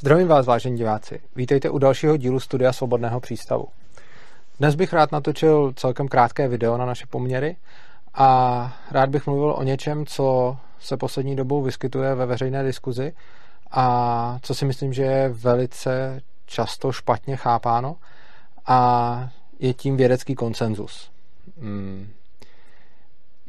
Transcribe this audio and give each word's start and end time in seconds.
Zdravím 0.00 0.28
vás, 0.28 0.46
vážení 0.46 0.76
diváci. 0.76 1.20
Vítejte 1.36 1.70
u 1.70 1.78
dalšího 1.78 2.16
dílu 2.16 2.40
Studia 2.40 2.72
Svobodného 2.72 3.20
přístavu. 3.20 3.68
Dnes 4.58 4.74
bych 4.74 4.92
rád 4.92 5.12
natočil 5.12 5.72
celkem 5.76 6.08
krátké 6.08 6.48
video 6.48 6.76
na 6.76 6.86
naše 6.86 7.06
poměry 7.06 7.56
a 8.14 8.76
rád 8.90 9.10
bych 9.10 9.26
mluvil 9.26 9.52
o 9.52 9.62
něčem, 9.62 10.06
co 10.06 10.56
se 10.80 10.96
poslední 10.96 11.36
dobou 11.36 11.62
vyskytuje 11.62 12.14
ve 12.14 12.26
veřejné 12.26 12.64
diskuzi 12.64 13.12
a 13.70 14.38
co 14.42 14.54
si 14.54 14.64
myslím, 14.64 14.92
že 14.92 15.02
je 15.02 15.28
velice 15.28 16.20
často 16.46 16.92
špatně 16.92 17.36
chápáno 17.36 17.96
a 18.66 19.30
je 19.58 19.74
tím 19.74 19.96
vědecký 19.96 20.34
konsenzus. 20.34 21.10
Hmm. 21.60 22.08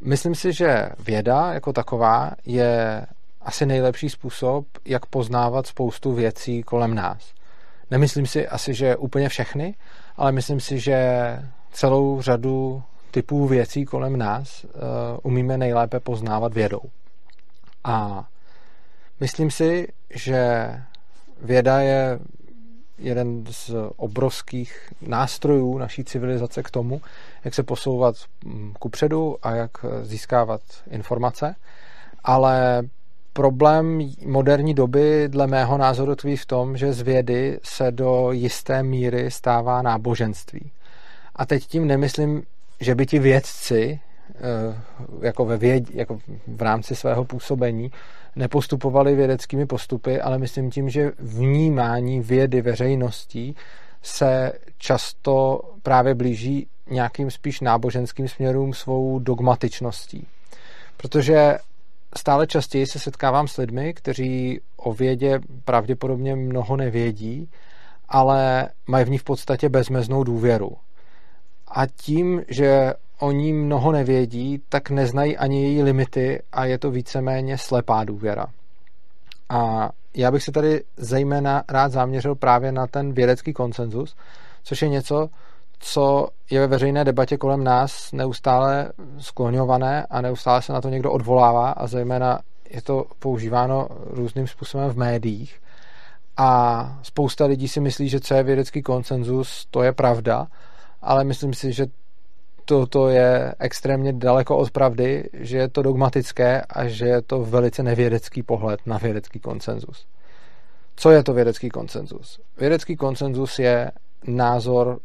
Myslím 0.04 0.34
si, 0.34 0.52
že 0.52 0.88
věda 0.98 1.52
jako 1.52 1.72
taková 1.72 2.30
je 2.46 3.06
asi 3.42 3.66
nejlepší 3.66 4.10
způsob, 4.10 4.66
jak 4.84 5.06
poznávat 5.06 5.66
spoustu 5.66 6.12
věcí 6.12 6.62
kolem 6.62 6.94
nás. 6.94 7.32
Nemyslím 7.90 8.26
si 8.26 8.48
asi, 8.48 8.74
že 8.74 8.96
úplně 8.96 9.28
všechny, 9.28 9.74
ale 10.16 10.32
myslím 10.32 10.60
si, 10.60 10.78
že 10.78 10.98
celou 11.72 12.22
řadu 12.22 12.82
typů 13.10 13.46
věcí 13.46 13.84
kolem 13.84 14.16
nás 14.16 14.64
uh, 14.64 14.70
umíme 15.22 15.58
nejlépe 15.58 16.00
poznávat 16.00 16.54
vědou. 16.54 16.82
A 17.84 18.26
myslím 19.20 19.50
si, 19.50 19.88
že 20.10 20.70
věda 21.42 21.80
je 21.80 22.18
jeden 22.98 23.44
z 23.50 23.70
obrovských 23.96 24.92
nástrojů 25.00 25.78
naší 25.78 26.04
civilizace 26.04 26.62
k 26.62 26.70
tomu, 26.70 27.00
jak 27.44 27.54
se 27.54 27.62
posouvat 27.62 28.14
mm, 28.44 28.74
kupředu 28.78 29.36
a 29.42 29.54
jak 29.54 29.70
získávat 30.02 30.60
informace, 30.90 31.54
ale 32.24 32.82
problém 33.32 34.10
moderní 34.26 34.74
doby 34.74 35.28
dle 35.28 35.46
mého 35.46 35.78
názoru 35.78 36.14
tkví 36.14 36.36
v 36.36 36.46
tom, 36.46 36.76
že 36.76 36.92
z 36.92 37.00
vědy 37.00 37.58
se 37.62 37.90
do 37.90 38.32
jisté 38.32 38.82
míry 38.82 39.30
stává 39.30 39.82
náboženství. 39.82 40.70
A 41.36 41.46
teď 41.46 41.66
tím 41.66 41.86
nemyslím, 41.86 42.42
že 42.80 42.94
by 42.94 43.06
ti 43.06 43.18
vědci 43.18 44.00
eh, 44.28 44.82
jako, 45.20 45.44
ve 45.44 45.56
věd, 45.56 45.94
jako 45.94 46.18
v 46.46 46.62
rámci 46.62 46.96
svého 46.96 47.24
působení 47.24 47.90
nepostupovali 48.36 49.14
vědeckými 49.14 49.66
postupy, 49.66 50.20
ale 50.20 50.38
myslím 50.38 50.70
tím, 50.70 50.90
že 50.90 51.12
vnímání 51.18 52.20
vědy 52.20 52.62
veřejností 52.62 53.56
se 54.02 54.52
často 54.78 55.60
právě 55.82 56.14
blíží 56.14 56.66
nějakým 56.90 57.30
spíš 57.30 57.60
náboženským 57.60 58.28
směrům 58.28 58.74
svou 58.74 59.18
dogmatičností. 59.18 60.26
Protože 60.96 61.58
stále 62.16 62.46
častěji 62.46 62.86
se 62.86 62.98
setkávám 62.98 63.48
s 63.48 63.56
lidmi, 63.56 63.94
kteří 63.94 64.60
o 64.76 64.92
vědě 64.92 65.40
pravděpodobně 65.64 66.36
mnoho 66.36 66.76
nevědí, 66.76 67.50
ale 68.08 68.68
mají 68.86 69.04
v 69.04 69.10
ní 69.10 69.18
v 69.18 69.24
podstatě 69.24 69.68
bezmeznou 69.68 70.24
důvěru. 70.24 70.76
A 71.68 71.86
tím, 71.86 72.42
že 72.48 72.94
oni 73.18 73.52
mnoho 73.52 73.92
nevědí, 73.92 74.62
tak 74.68 74.90
neznají 74.90 75.36
ani 75.36 75.62
její 75.62 75.82
limity 75.82 76.42
a 76.52 76.64
je 76.64 76.78
to 76.78 76.90
víceméně 76.90 77.58
slepá 77.58 78.04
důvěra. 78.04 78.46
A 79.48 79.90
já 80.14 80.30
bych 80.30 80.42
se 80.42 80.52
tady 80.52 80.84
zejména 80.96 81.62
rád 81.68 81.92
zaměřil 81.92 82.34
právě 82.34 82.72
na 82.72 82.86
ten 82.86 83.12
vědecký 83.12 83.52
konsenzus, 83.52 84.16
což 84.62 84.82
je 84.82 84.88
něco, 84.88 85.28
co 85.80 86.28
je 86.50 86.60
ve 86.60 86.66
veřejné 86.66 87.04
debatě 87.04 87.36
kolem 87.36 87.64
nás 87.64 88.12
neustále 88.12 88.92
skloňované 89.18 90.06
a 90.10 90.20
neustále 90.20 90.62
se 90.62 90.72
na 90.72 90.80
to 90.80 90.88
někdo 90.88 91.12
odvolává 91.12 91.70
a 91.70 91.86
zejména 91.86 92.38
je 92.70 92.82
to 92.82 93.04
používáno 93.18 93.88
různým 94.06 94.46
způsobem 94.46 94.90
v 94.90 94.96
médiích. 94.96 95.60
A 96.36 96.98
spousta 97.02 97.46
lidí 97.46 97.68
si 97.68 97.80
myslí, 97.80 98.08
že 98.08 98.20
co 98.20 98.34
je 98.34 98.42
vědecký 98.42 98.82
konsenzus, 98.82 99.66
to 99.70 99.82
je 99.82 99.92
pravda, 99.92 100.46
ale 101.02 101.24
myslím 101.24 101.54
si, 101.54 101.72
že 101.72 101.86
toto 102.64 103.08
je 103.08 103.54
extrémně 103.58 104.12
daleko 104.12 104.56
od 104.56 104.70
pravdy, 104.70 105.30
že 105.32 105.58
je 105.58 105.68
to 105.68 105.82
dogmatické 105.82 106.62
a 106.62 106.88
že 106.88 107.06
je 107.06 107.22
to 107.22 107.44
velice 107.44 107.82
nevědecký 107.82 108.42
pohled 108.42 108.80
na 108.86 108.98
vědecký 108.98 109.40
konsenzus. 109.40 110.06
Co 110.96 111.10
je 111.10 111.22
to 111.22 111.32
vědecký 111.32 111.68
konsenzus? 111.68 112.40
Vědecký 112.58 112.96
konsenzus 112.96 113.58
je 113.58 113.90
názor 114.26 115.00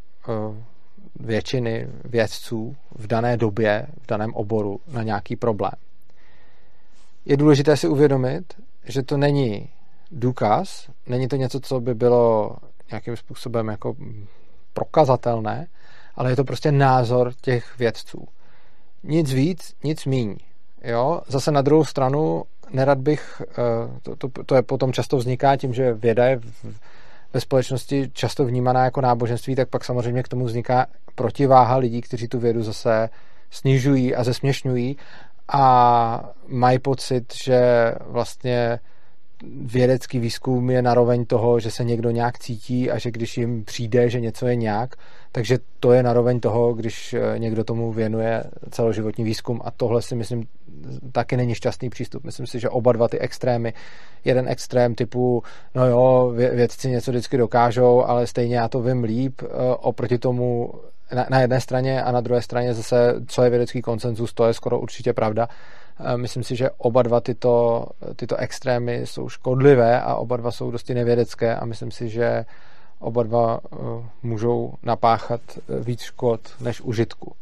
většiny 1.20 1.88
vědců 2.04 2.76
v 2.94 3.06
dané 3.06 3.36
době, 3.36 3.86
v 4.02 4.06
daném 4.06 4.34
oboru 4.34 4.80
na 4.88 5.02
nějaký 5.02 5.36
problém. 5.36 5.72
Je 7.24 7.36
důležité 7.36 7.76
si 7.76 7.88
uvědomit, 7.88 8.54
že 8.84 9.02
to 9.02 9.16
není 9.16 9.68
důkaz, 10.10 10.90
není 11.06 11.28
to 11.28 11.36
něco, 11.36 11.60
co 11.60 11.80
by 11.80 11.94
bylo 11.94 12.56
nějakým 12.90 13.16
způsobem 13.16 13.68
jako 13.68 13.94
prokazatelné, 14.72 15.66
ale 16.14 16.30
je 16.30 16.36
to 16.36 16.44
prostě 16.44 16.72
názor 16.72 17.32
těch 17.40 17.78
vědců. 17.78 18.28
Nic 19.02 19.32
víc, 19.32 19.74
nic 19.84 20.04
míň. 20.04 20.36
Jo? 20.84 21.20
Zase 21.28 21.50
na 21.50 21.62
druhou 21.62 21.84
stranu 21.84 22.44
nerad 22.70 22.98
bych, 22.98 23.42
eh, 23.42 23.54
to, 24.02 24.16
to, 24.16 24.44
to 24.46 24.54
je 24.54 24.62
potom 24.62 24.92
často 24.92 25.16
vzniká 25.16 25.56
tím, 25.56 25.74
že 25.74 25.94
věda 25.94 26.26
je 26.26 26.36
v, 26.36 26.80
ve 27.36 27.40
společnosti 27.40 28.10
často 28.12 28.44
vnímaná 28.44 28.84
jako 28.84 29.00
náboženství, 29.00 29.54
tak 29.54 29.68
pak 29.68 29.84
samozřejmě 29.84 30.22
k 30.22 30.28
tomu 30.28 30.44
vzniká 30.44 30.86
protiváha 31.14 31.76
lidí, 31.76 32.00
kteří 32.00 32.28
tu 32.28 32.38
vědu 32.38 32.62
zase 32.62 33.08
snižují 33.50 34.14
a 34.14 34.24
zesměšňují 34.24 34.96
a 35.48 36.30
mají 36.46 36.78
pocit, 36.78 37.34
že 37.34 37.92
vlastně 38.06 38.78
vědecký 39.60 40.18
výzkum 40.18 40.70
je 40.70 40.82
naroveň 40.82 41.26
toho, 41.26 41.60
že 41.60 41.70
se 41.70 41.84
někdo 41.84 42.10
nějak 42.10 42.38
cítí 42.38 42.90
a 42.90 42.98
že 42.98 43.10
když 43.10 43.38
jim 43.38 43.64
přijde, 43.64 44.10
že 44.10 44.20
něco 44.20 44.46
je 44.46 44.56
nějak, 44.56 44.94
takže 45.36 45.58
to 45.80 45.92
je 45.92 46.02
naroveň 46.02 46.40
toho, 46.40 46.74
když 46.74 47.14
eh, 47.14 47.38
někdo 47.38 47.64
tomu 47.64 47.92
věnuje 47.92 48.44
celoživotní 48.70 49.24
výzkum 49.24 49.60
a 49.64 49.70
tohle 49.70 50.02
si 50.02 50.14
myslím 50.14 50.42
taky 51.12 51.36
není 51.36 51.54
šťastný 51.54 51.90
přístup. 51.90 52.24
Myslím 52.24 52.46
si, 52.46 52.60
že 52.60 52.68
oba 52.68 52.92
dva 52.92 53.08
ty 53.08 53.18
extrémy, 53.18 53.74
jeden 54.24 54.48
extrém 54.48 54.94
typu, 54.94 55.42
no 55.74 55.86
jo, 55.86 56.32
vědci 56.34 56.90
něco 56.90 57.10
vždycky 57.10 57.36
dokážou, 57.36 58.04
ale 58.04 58.26
stejně 58.26 58.56
já 58.56 58.68
to 58.68 58.82
vím 58.82 59.04
líp, 59.04 59.42
eh, 59.42 59.46
oproti 59.80 60.18
tomu 60.18 60.72
na, 61.30 61.40
jedné 61.40 61.60
straně 61.60 62.02
a 62.02 62.12
na 62.12 62.20
druhé 62.20 62.42
straně 62.42 62.74
zase, 62.74 63.14
co 63.26 63.42
je 63.42 63.50
vědecký 63.50 63.82
konsenzus, 63.82 64.34
to 64.34 64.46
je 64.46 64.54
skoro 64.54 64.80
určitě 64.80 65.12
pravda. 65.12 65.48
Eh, 66.00 66.16
myslím 66.16 66.42
si, 66.42 66.56
že 66.56 66.70
oba 66.78 67.02
dva 67.02 67.20
tyto, 67.20 67.86
tyto 68.16 68.36
extrémy 68.36 69.00
jsou 69.04 69.28
škodlivé 69.28 70.00
a 70.00 70.14
oba 70.14 70.36
dva 70.36 70.50
jsou 70.50 70.70
dosti 70.70 70.94
nevědecké 70.94 71.56
a 71.56 71.64
myslím 71.64 71.90
si, 71.90 72.08
že 72.08 72.44
oba 72.98 73.22
dva 73.22 73.60
eh, 73.64 73.76
můžou 74.22 74.74
napáchat 74.82 75.40
víc 75.80 76.00
škod 76.00 76.40
než 76.60 76.80
užitku. 76.80 77.32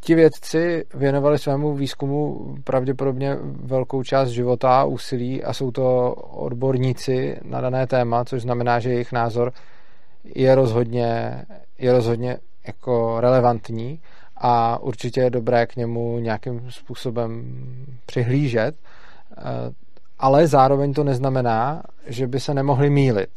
Ti 0.00 0.14
vědci 0.14 0.84
věnovali 0.94 1.38
svému 1.38 1.74
výzkumu 1.74 2.54
pravděpodobně 2.64 3.36
velkou 3.64 4.02
část 4.02 4.28
života 4.28 4.80
a 4.80 4.84
úsilí 4.84 5.44
a 5.44 5.52
jsou 5.52 5.70
to 5.70 6.14
odborníci 6.14 7.38
na 7.42 7.60
dané 7.60 7.86
téma, 7.86 8.24
což 8.24 8.42
znamená, 8.42 8.80
že 8.80 8.90
jejich 8.90 9.12
názor 9.12 9.52
je 10.24 10.54
rozhodně, 10.54 11.42
je 11.78 11.92
rozhodně 11.92 12.38
jako 12.66 13.20
relevantní 13.20 14.00
a 14.36 14.78
určitě 14.78 15.20
je 15.20 15.30
dobré 15.30 15.66
k 15.66 15.76
němu 15.76 16.18
nějakým 16.18 16.70
způsobem 16.70 17.56
přihlížet, 18.06 18.74
ale 20.18 20.46
zároveň 20.46 20.94
to 20.94 21.04
neznamená, 21.04 21.82
že 22.06 22.26
by 22.26 22.40
se 22.40 22.54
nemohli 22.54 22.90
mílit. 22.90 23.30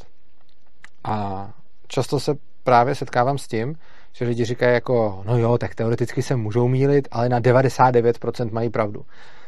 A 1.03 1.49
často 1.87 2.19
se 2.19 2.33
právě 2.63 2.95
setkávám 2.95 3.37
s 3.37 3.47
tím, 3.47 3.75
že 4.13 4.25
lidi 4.25 4.45
říkají 4.45 4.73
jako, 4.73 5.23
no 5.25 5.37
jo, 5.37 5.57
tak 5.57 5.75
teoreticky 5.75 6.21
se 6.21 6.35
můžou 6.35 6.67
mílit, 6.67 7.07
ale 7.11 7.29
na 7.29 7.39
99% 7.39 8.51
mají 8.51 8.69
pravdu. 8.69 9.05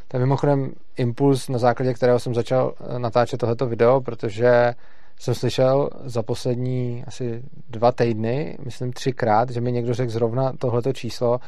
To 0.07 0.17
je 0.17 0.19
mimochodem 0.19 0.71
impuls, 0.97 1.49
na 1.49 1.57
základě 1.57 1.93
kterého 1.93 2.19
jsem 2.19 2.33
začal 2.33 2.73
eh, 2.79 2.99
natáčet 2.99 3.39
tohleto 3.39 3.65
video, 3.65 4.01
protože 4.01 4.73
jsem 5.19 5.35
slyšel 5.35 5.89
za 6.05 6.23
poslední 6.23 7.03
asi 7.07 7.43
dva 7.69 7.91
týdny, 7.91 8.57
myslím 8.65 8.93
třikrát, 8.93 9.49
že 9.49 9.61
mi 9.61 9.71
někdo 9.71 9.93
řekl 9.93 10.11
zrovna 10.11 10.53
tohleto 10.59 10.93
číslo, 10.93 11.39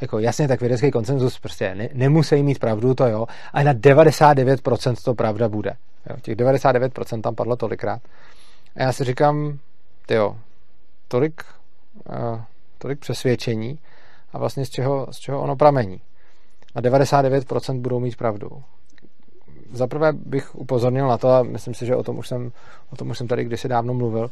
jako 0.00 0.18
jasně, 0.18 0.48
tak 0.48 0.60
vědecký 0.60 0.90
konsenzus 0.90 1.38
prostě 1.38 1.74
ne, 1.74 1.88
nemusí 1.92 2.42
mít 2.42 2.58
pravdu, 2.58 2.94
to 2.94 3.06
jo, 3.06 3.26
ale 3.52 3.64
na 3.64 3.74
99% 3.74 4.94
to 5.04 5.14
pravda 5.14 5.48
bude. 5.48 5.72
Jo, 6.10 6.16
těch 6.22 6.36
99% 6.36 7.20
tam 7.20 7.34
padlo 7.34 7.56
tolikrát. 7.56 8.00
A 8.76 8.82
já 8.82 8.92
si 8.92 9.04
říkám, 9.04 9.58
jo, 10.10 10.36
tolik 11.08 11.44
uh, 12.08 12.40
tolik 12.84 12.98
přesvědčení 12.98 13.78
a 14.32 14.38
vlastně 14.38 14.66
z 14.66 14.70
čeho, 14.70 15.06
z 15.10 15.18
čeho 15.18 15.42
ono 15.42 15.56
pramení. 15.56 16.00
Na 16.74 16.82
99% 16.82 17.80
budou 17.80 18.00
mít 18.00 18.16
pravdu. 18.16 18.62
Zaprvé 19.72 20.12
bych 20.12 20.54
upozornil 20.54 21.08
na 21.08 21.18
to, 21.18 21.28
a 21.28 21.42
myslím 21.42 21.74
si, 21.74 21.86
že 21.86 21.96
o 21.96 22.02
tom 22.02 22.18
už 22.18 22.28
jsem, 22.28 22.52
o 22.90 22.96
tom 22.96 23.10
už 23.10 23.18
jsem 23.18 23.28
tady 23.28 23.44
kdysi 23.44 23.68
dávno 23.68 23.94
mluvil, 23.94 24.30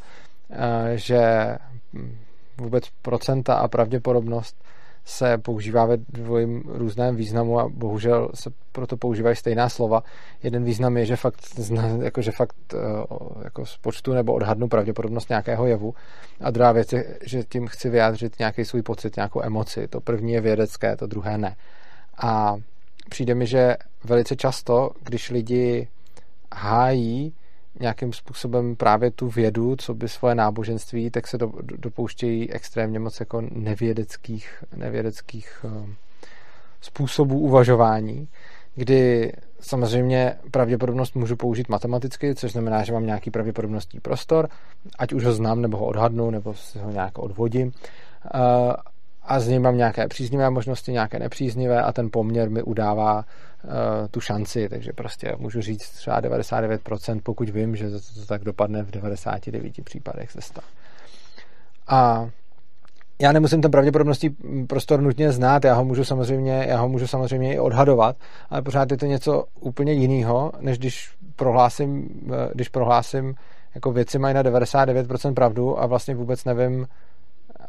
eh, 0.49 0.97
že 0.97 1.21
vůbec 2.57 2.89
procenta 3.01 3.55
a 3.55 3.67
pravděpodobnost 3.67 4.63
se 5.05 5.37
používá 5.37 5.85
ve 5.85 5.97
dvojím 5.97 6.63
různém 6.65 7.15
významu 7.15 7.59
a 7.59 7.69
bohužel 7.69 8.29
se 8.33 8.49
proto 8.71 8.97
používají 8.97 9.35
stejná 9.35 9.69
slova. 9.69 10.03
Jeden 10.43 10.63
význam 10.63 10.97
je, 10.97 11.05
že 11.05 11.15
fakt, 11.15 11.39
jako, 12.01 12.21
že 12.21 12.31
fakt 12.31 12.55
eh, 12.73 12.77
jako 13.43 13.65
z 13.65 13.77
počtu 13.77 14.13
nebo 14.13 14.33
odhadnu 14.33 14.67
pravděpodobnost 14.67 15.29
nějakého 15.29 15.65
jevu. 15.65 15.93
A 16.41 16.51
druhá 16.51 16.71
věc 16.71 16.93
je, 16.93 17.17
že 17.25 17.43
tím 17.43 17.67
chci 17.67 17.89
vyjádřit 17.89 18.39
nějaký 18.39 18.65
svůj 18.65 18.81
pocit, 18.81 19.15
nějakou 19.15 19.43
emoci. 19.43 19.87
To 19.87 20.01
první 20.01 20.33
je 20.33 20.41
vědecké, 20.41 20.95
to 20.95 21.07
druhé 21.07 21.37
ne. 21.37 21.55
A 22.17 22.55
přijde 23.09 23.35
mi, 23.35 23.47
že 23.47 23.75
velice 24.03 24.35
často, 24.35 24.91
když 25.03 25.29
lidi 25.29 25.87
hájí 26.55 27.33
nějakým 27.79 28.13
způsobem 28.13 28.75
právě 28.75 29.11
tu 29.11 29.27
vědu, 29.27 29.75
co 29.75 29.93
by 29.93 30.09
svoje 30.09 30.35
náboženství, 30.35 31.09
tak 31.09 31.27
se 31.27 31.37
do, 31.37 31.51
do, 31.61 31.77
dopouštějí 31.77 32.51
extrémně 32.51 32.99
moc 32.99 33.19
jako 33.19 33.41
nevědeckých, 33.51 34.63
nevědeckých 34.75 35.65
uh, 35.65 35.89
způsobů 36.81 37.39
uvažování, 37.39 38.27
kdy 38.75 39.31
samozřejmě 39.59 40.35
pravděpodobnost 40.51 41.15
můžu 41.15 41.35
použít 41.35 41.69
matematicky, 41.69 42.35
což 42.35 42.51
znamená, 42.51 42.83
že 42.83 42.93
mám 42.93 43.05
nějaký 43.05 43.31
pravděpodobnostní 43.31 43.99
prostor, 43.99 44.49
ať 44.99 45.13
už 45.13 45.25
ho 45.25 45.33
znám, 45.33 45.61
nebo 45.61 45.77
ho 45.77 45.85
odhadnu, 45.85 46.29
nebo 46.29 46.53
si 46.53 46.79
ho 46.79 46.91
nějak 46.91 47.17
odvodím. 47.17 47.71
A 49.25 49.39
z 49.39 49.47
něj 49.47 49.59
mám 49.59 49.77
nějaké 49.77 50.07
příznivé 50.07 50.49
možnosti, 50.49 50.91
nějaké 50.91 51.19
nepříznivé 51.19 51.81
a 51.81 51.91
ten 51.91 52.09
poměr 52.11 52.49
mi 52.49 52.63
udává 52.63 53.15
uh, 53.15 53.71
tu 54.11 54.21
šanci, 54.21 54.69
takže 54.69 54.93
prostě 54.93 55.35
můžu 55.37 55.61
říct 55.61 55.89
třeba 55.89 56.21
99%, 56.21 57.19
pokud 57.23 57.49
vím, 57.49 57.75
že 57.75 57.89
to, 57.89 57.99
to 57.99 58.25
tak 58.25 58.43
dopadne 58.43 58.83
v 58.83 58.91
99 58.91 59.83
případech 59.83 60.29
ze 60.33 60.41
100. 60.41 60.61
A 61.87 62.29
já 63.21 63.31
nemusím 63.31 63.61
ten 63.61 63.71
pravděpodobnostní 63.71 64.29
prostor 64.67 65.01
nutně 65.01 65.31
znát, 65.31 65.65
já 65.65 65.73
ho 65.73 65.85
můžu 65.85 66.03
samozřejmě, 66.03 66.65
já 66.69 66.79
ho 66.79 66.89
můžu 66.89 67.07
samozřejmě 67.07 67.53
i 67.53 67.59
odhadovat, 67.59 68.15
ale 68.49 68.61
pořád 68.61 68.91
je 68.91 68.97
to 68.97 69.05
něco 69.05 69.45
úplně 69.59 69.93
jiného, 69.93 70.51
než 70.59 70.77
když 70.77 71.11
prohlásím, 71.35 72.09
eh, 72.27 72.49
když 72.53 72.69
prohlásím 72.69 73.35
jako 73.75 73.91
věci 73.91 74.19
mají 74.19 74.35
na 74.35 74.43
99% 74.43 75.33
pravdu 75.33 75.81
a 75.81 75.85
vlastně 75.85 76.15
vůbec 76.15 76.45
nevím, 76.45 76.87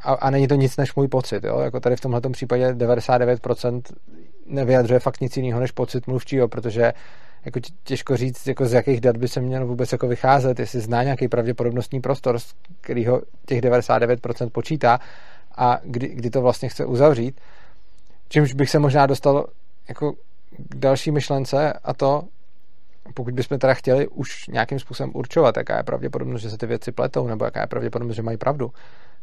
a, 0.04 0.12
a 0.12 0.30
není 0.30 0.48
to 0.48 0.54
nic 0.54 0.76
než 0.76 0.94
můj 0.94 1.08
pocit, 1.08 1.44
jo? 1.44 1.58
jako 1.58 1.80
tady 1.80 1.96
v 1.96 2.00
tomhle 2.00 2.20
případě 2.20 2.72
99% 2.72 3.82
nevyjadřuje 4.46 5.00
fakt 5.00 5.20
nic 5.20 5.36
jiného 5.36 5.60
než 5.60 5.70
pocit 5.70 6.06
mluvčího, 6.06 6.48
protože 6.48 6.92
jako 7.44 7.60
těžko 7.84 8.16
říct, 8.16 8.46
jako 8.46 8.66
z 8.66 8.72
jakých 8.72 9.00
dat 9.00 9.16
by 9.16 9.28
se 9.28 9.40
měl 9.40 9.66
vůbec 9.66 9.92
jako 9.92 10.08
vycházet, 10.08 10.58
jestli 10.58 10.80
zná 10.80 11.02
nějaký 11.02 11.28
pravděpodobnostní 11.28 12.00
prostor, 12.00 12.38
z 12.38 12.54
kterého 12.80 13.22
těch 13.46 13.60
99% 13.60 14.50
počítá 14.50 15.00
a 15.56 15.78
kdy, 15.84 16.08
kdy 16.08 16.30
to 16.30 16.42
vlastně 16.42 16.68
chce 16.68 16.84
uzavřít. 16.86 17.40
Čímž 18.28 18.54
bych 18.54 18.70
se 18.70 18.78
možná 18.78 19.06
dostal 19.06 19.46
jako 19.88 20.12
k 20.58 20.74
další 20.76 21.10
myšlence 21.10 21.72
a 21.72 21.94
to, 21.94 22.22
pokud 23.14 23.34
bychom 23.34 23.58
teda 23.58 23.74
chtěli 23.74 24.08
už 24.08 24.46
nějakým 24.46 24.78
způsobem 24.78 25.10
určovat, 25.14 25.56
jaká 25.56 25.76
je 25.76 25.82
pravděpodobnost, 25.82 26.42
že 26.42 26.50
se 26.50 26.58
ty 26.58 26.66
věci 26.66 26.92
pletou, 26.92 27.26
nebo 27.26 27.44
jaká 27.44 27.60
je 27.60 27.66
pravděpodobnost, 27.66 28.16
že 28.16 28.22
mají 28.22 28.36
pravdu, 28.36 28.70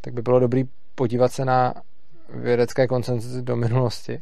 tak 0.02 0.14
by 0.14 0.22
bylo 0.22 0.40
dobré 0.40 0.64
podívat 0.96 1.32
se 1.32 1.46
na 1.46 1.74
vědecké 2.30 2.88
koncenzy 2.88 3.42
do 3.42 3.56
minulosti 3.56 4.22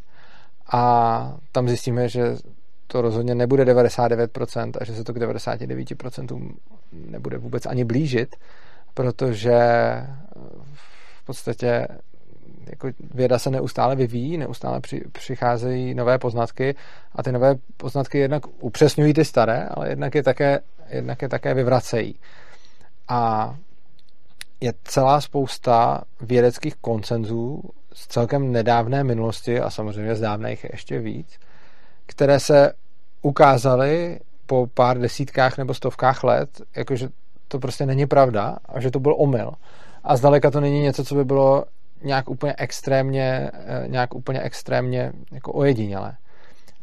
a 0.72 1.38
tam 1.52 1.68
zjistíme, 1.68 2.10
že 2.10 2.36
to 2.88 3.02
rozhodně 3.02 3.36
nebude 3.36 3.66
99% 3.66 4.72
a 4.82 4.84
že 4.84 4.96
se 4.96 5.04
to 5.04 5.14
k 5.14 5.18
99% 5.18 6.54
nebude 6.92 7.38
vůbec 7.38 7.66
ani 7.66 7.86
blížit, 7.86 8.36
protože 8.94 9.60
v 11.14 11.26
podstatě 11.26 11.88
jako 12.70 12.90
věda 13.14 13.40
se 13.40 13.50
neustále 13.50 13.96
vyvíjí, 13.96 14.38
neustále 14.38 14.82
při, 14.82 15.02
přicházejí 15.12 15.94
nové 15.94 16.18
poznatky 16.18 16.76
a 17.16 17.24
ty 17.24 17.32
nové 17.32 17.56
poznatky 17.78 18.18
jednak 18.18 18.44
upřesňují 18.60 19.14
ty 19.14 19.26
staré, 19.26 19.68
ale 19.72 19.90
jednak 19.90 20.16
je 20.16 20.24
také, 20.24 20.60
jednak 20.90 21.22
je 21.22 21.30
také 21.30 21.54
vyvracejí. 21.54 22.20
A 23.08 23.56
je 24.62 24.74
celá 24.84 25.22
spousta 25.22 26.04
vědeckých 26.22 26.76
koncenzů 26.76 27.62
z 27.94 28.08
celkem 28.08 28.52
nedávné 28.52 29.04
minulosti 29.04 29.60
a 29.60 29.70
samozřejmě 29.70 30.16
z 30.16 30.22
dávných 30.22 30.66
ještě 30.72 31.00
víc, 31.00 31.40
které 32.06 32.40
se 32.40 32.74
ukázaly 33.22 34.20
po 34.46 34.68
pár 34.74 35.00
desítkách 35.00 35.58
nebo 35.58 35.74
stovkách 35.74 36.24
let, 36.24 36.62
jakože 36.76 37.10
to 37.48 37.60
prostě 37.60 37.86
není 37.86 38.06
pravda 38.06 38.58
a 38.66 38.80
že 38.80 38.92
to 38.92 39.00
byl 39.00 39.16
omyl. 39.18 39.52
A 40.04 40.18
zdaleka 40.18 40.52
to 40.52 40.62
není 40.62 40.82
něco, 40.82 41.04
co 41.04 41.16
by 41.16 41.26
bylo 41.26 41.66
nějak 42.04 42.30
úplně 42.30 42.56
extrémně, 42.58 43.52
eh, 43.54 43.88
nějak 43.88 44.16
úplně 44.16 44.42
extrémně 44.42 45.12
jako 45.32 45.54
ojedinělé. 45.54 46.18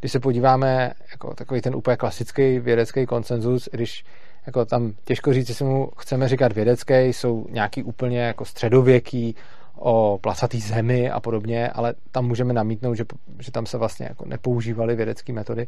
Když 0.00 0.12
se 0.12 0.20
podíváme 0.20 0.92
jako 1.10 1.34
takový 1.34 1.60
ten 1.60 1.76
úplně 1.76 1.96
klasický 1.96 2.58
vědecký 2.58 3.06
konsenzus, 3.06 3.68
když 3.72 4.04
jako 4.46 4.64
tam 4.64 4.92
těžko 5.04 5.32
říct, 5.32 5.48
jestli 5.48 5.64
mu 5.64 5.90
chceme 5.98 6.28
říkat 6.28 6.52
vědecký, 6.52 6.94
jsou 6.94 7.46
nějaký 7.50 7.82
úplně 7.82 8.20
jako 8.20 8.44
středověký 8.44 9.36
o 9.78 10.18
placatý 10.22 10.60
zemi 10.60 11.10
a 11.10 11.20
podobně, 11.20 11.68
ale 11.68 11.94
tam 12.12 12.26
můžeme 12.26 12.52
namítnout, 12.52 12.94
že, 12.94 13.04
že 13.38 13.52
tam 13.52 13.66
se 13.66 13.78
vlastně 13.78 14.06
jako 14.08 14.24
nepoužívaly 14.24 14.96
vědecké 14.96 15.32
metody 15.32 15.66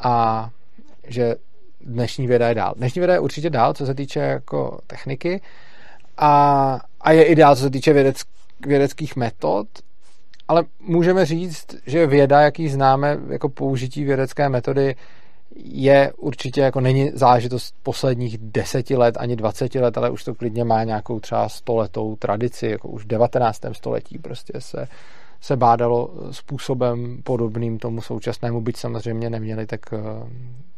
a 0.00 0.50
že 1.06 1.36
dnešní 1.80 2.26
věda 2.26 2.48
je 2.48 2.54
dál. 2.54 2.74
Dnešní 2.76 3.00
věda 3.00 3.14
je 3.14 3.20
určitě 3.20 3.50
dál, 3.50 3.74
co 3.74 3.86
se 3.86 3.94
týče 3.94 4.20
jako 4.20 4.78
techniky 4.86 5.40
a, 6.16 6.80
a 7.00 7.12
je 7.12 7.24
i 7.24 7.34
dál, 7.34 7.56
co 7.56 7.62
se 7.62 7.70
týče 7.70 7.92
vědec, 7.92 8.22
vědeckých 8.66 9.16
metod, 9.16 9.68
ale 10.48 10.64
můžeme 10.80 11.26
říct, 11.26 11.66
že 11.86 12.06
věda, 12.06 12.40
jaký 12.40 12.68
známe 12.68 13.18
jako 13.28 13.48
použití 13.48 14.04
vědecké 14.04 14.48
metody, 14.48 14.96
je 15.64 16.12
určitě 16.12 16.60
jako 16.60 16.80
není 16.80 17.10
záležitost 17.14 17.74
posledních 17.82 18.38
deseti 18.38 18.96
let 18.96 19.16
ani 19.18 19.36
dvaceti 19.36 19.80
let, 19.80 19.98
ale 19.98 20.10
už 20.10 20.24
to 20.24 20.34
klidně 20.34 20.64
má 20.64 20.84
nějakou 20.84 21.20
třeba 21.20 21.48
stoletou 21.48 22.16
tradici, 22.16 22.66
jako 22.66 22.88
už 22.88 23.04
v 23.04 23.06
19. 23.06 23.60
století 23.72 24.18
prostě 24.18 24.52
se, 24.60 24.88
se 25.40 25.56
bádalo 25.56 26.10
způsobem 26.30 27.22
podobným 27.24 27.78
tomu 27.78 28.00
současnému, 28.00 28.60
byť 28.60 28.76
samozřejmě 28.76 29.30
neměli 29.30 29.66
tak 29.66 29.80
eh, 29.92 29.98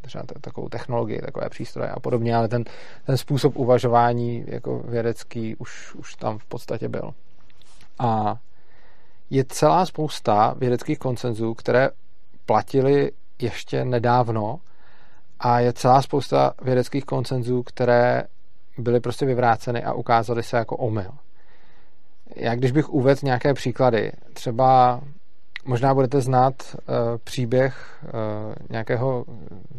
třeba 0.01 0.25
takovou 0.41 0.69
technologii, 0.69 1.21
takové 1.21 1.49
přístroje 1.49 1.91
a 1.91 2.01
podobně, 2.01 2.37
ale 2.37 2.49
ten, 2.49 2.65
ten 3.07 3.17
způsob 3.17 3.57
uvažování 3.57 4.45
jako 4.47 4.79
vědecký 4.79 5.57
už, 5.57 5.95
už 5.95 6.15
tam 6.15 6.39
v 6.39 6.45
podstatě 6.45 6.89
byl. 6.89 7.11
A 7.99 8.37
je 9.31 9.45
celá 9.45 9.87
spousta 9.87 10.55
vědeckých 10.59 10.99
koncenzů, 10.99 11.55
které 11.55 11.91
platily 12.47 13.13
ještě 13.43 13.85
nedávno 13.85 14.61
a 15.41 15.61
je 15.61 15.73
celá 15.73 16.03
spousta 16.03 16.53
vědeckých 16.63 17.05
koncenzů, 17.05 17.63
které 17.63 18.23
byly 18.79 19.01
prostě 19.01 19.27
vyvráceny 19.27 19.85
a 19.85 19.93
ukázaly 19.93 20.43
se 20.43 20.57
jako 20.57 20.77
omyl. 20.77 21.11
Já 22.37 22.55
když 22.55 22.73
bych 22.73 22.89
uvedl 22.89 23.21
nějaké 23.23 23.55
příklady, 23.55 24.13
třeba 24.33 25.01
možná 25.65 25.95
budete 25.95 26.21
znát 26.21 26.55
uh, 26.75 26.85
příběh 27.25 27.99
uh, 28.05 28.11
nějakého 28.71 29.25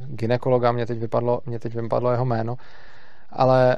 ginekologa, 0.07 0.71
mě 0.71 0.85
teď, 0.85 0.99
vypadlo, 0.99 1.41
mě 1.45 1.59
teď 1.59 1.75
vypadlo 1.75 2.11
jeho 2.11 2.25
jméno, 2.25 2.55
ale 3.29 3.77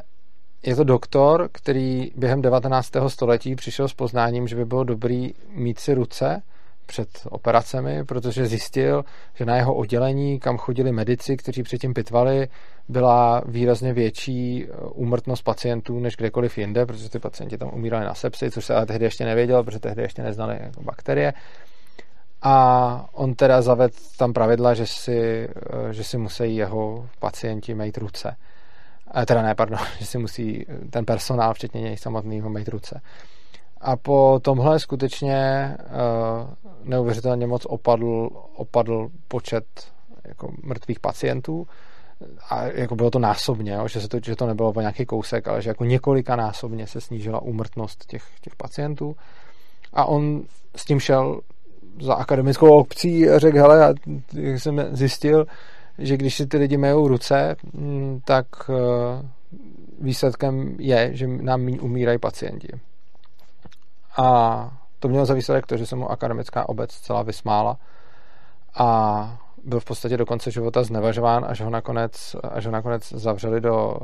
je 0.64 0.76
to 0.76 0.84
doktor, 0.84 1.50
který 1.52 2.12
během 2.16 2.42
19. 2.42 2.92
století 3.08 3.56
přišel 3.56 3.88
s 3.88 3.94
poznáním, 3.94 4.48
že 4.48 4.56
by 4.56 4.66
bylo 4.66 4.84
dobrý 4.84 5.34
mít 5.50 5.80
si 5.80 5.94
ruce 5.94 6.42
před 6.86 7.10
operacemi, 7.30 8.06
protože 8.06 8.46
zjistil, 8.46 9.06
že 9.34 9.46
na 9.46 9.56
jeho 9.56 9.76
oddělení, 9.76 10.40
kam 10.40 10.58
chodili 10.58 10.92
medici, 10.92 11.38
kteří 11.38 11.64
předtím 11.64 11.94
pitvali, 11.94 12.48
byla 12.90 13.42
výrazně 13.46 13.94
větší 13.94 14.66
eh, 14.66 14.68
úmrtnost 14.94 15.44
pacientů 15.44 16.00
než 16.00 16.16
kdekoliv 16.16 16.58
jinde, 16.58 16.86
protože 16.86 17.10
ty 17.10 17.20
pacienti 17.20 17.58
tam 17.58 17.70
umírali 17.74 18.06
na 18.06 18.14
sepsy, 18.14 18.52
což 18.52 18.66
se 18.66 18.76
ale 18.76 18.86
tehdy 18.86 19.06
ještě 19.06 19.26
nevěděl, 19.26 19.64
protože 19.64 19.80
tehdy 19.80 20.02
ještě 20.02 20.24
neznali 20.24 20.58
jako 20.62 20.84
bakterie. 20.84 21.34
A 22.42 23.06
on 23.12 23.36
teda 23.36 23.62
zavedl 23.62 23.96
tam 24.18 24.34
pravidla, 24.34 24.74
že 24.74 24.86
si, 24.86 25.48
eh, 25.50 25.94
že 25.94 26.04
si 26.04 26.18
musí 26.18 26.56
jeho 26.56 27.10
pacienti 27.20 27.76
mít 27.76 27.98
ruce. 27.98 28.36
A 29.12 29.26
teda 29.26 29.42
ne, 29.42 29.56
pardon, 29.56 29.80
že 30.00 30.06
si 30.06 30.18
musí 30.18 30.66
ten 30.90 31.06
personál, 31.06 31.54
včetně 31.54 31.82
něj 31.82 31.98
samotného, 31.98 32.50
mít 32.50 32.68
ruce. 32.68 33.02
A 33.84 33.96
po 33.96 34.40
tomhle 34.44 34.80
skutečně 34.80 35.70
uh, 35.80 36.50
neuvěřitelně 36.84 37.48
moc 37.48 37.66
opadl, 37.66 38.30
opadl 38.56 39.10
počet 39.28 39.66
jako 40.28 40.52
mrtvých 40.64 41.00
pacientů 41.00 41.68
a 42.50 42.64
jako 42.64 42.96
bylo 42.96 43.10
to 43.10 43.20
násobně, 43.20 43.72
jo, 43.72 43.88
že, 43.88 44.02
se 44.02 44.08
to, 44.08 44.18
že 44.26 44.36
to 44.36 44.48
nebylo 44.48 44.72
o 44.72 44.80
nějaký 44.80 45.06
kousek, 45.06 45.48
ale 45.48 45.62
že 45.62 45.70
jako 45.70 45.86
několika 45.86 46.36
násobně 46.36 46.88
se 46.88 47.02
snížila 47.02 47.42
úmrtnost 47.42 48.06
těch, 48.06 48.24
těch 48.42 48.56
pacientů. 48.56 49.16
A 49.94 50.06
on 50.06 50.44
s 50.76 50.86
tím 50.86 51.00
šel 51.00 51.40
za 52.02 52.14
akademickou 52.14 52.80
obcí 52.80 53.30
a 53.30 53.40
řekl, 53.40 53.58
hele, 53.58 53.96
já 54.34 54.58
jsem 54.60 54.88
zjistil, 54.92 55.46
že 55.98 56.18
když 56.18 56.36
si 56.36 56.48
ty 56.48 56.58
lidi 56.58 56.78
majou 56.78 57.08
ruce, 57.08 57.56
mm, 57.74 58.22
tak 58.26 58.46
eh, 58.70 59.28
výsledkem 60.02 60.76
je, 60.80 61.10
že 61.14 61.28
nám 61.28 61.68
umírají 61.82 62.20
pacienti. 62.20 62.68
A 64.18 64.70
to 65.00 65.08
mělo 65.08 65.26
za 65.26 65.34
výsledek 65.34 65.68
to, 65.68 65.78
že 65.78 65.86
se 65.86 65.96
mu 65.96 66.12
akademická 66.12 66.70
obec 66.70 66.92
celá 66.92 67.24
vysmála 67.24 67.78
a 68.78 69.38
byl 69.64 69.80
v 69.80 69.86
podstatě 69.86 70.18
do 70.18 70.26
konce 70.26 70.52
života 70.52 70.84
znevažován, 70.84 71.46
až 71.48 71.62
ho 71.62 71.70
nakonec, 71.70 72.36
až 72.44 72.66
ho 72.66 72.72
nakonec 72.72 73.10
zavřeli 73.10 73.62
do, 73.62 73.98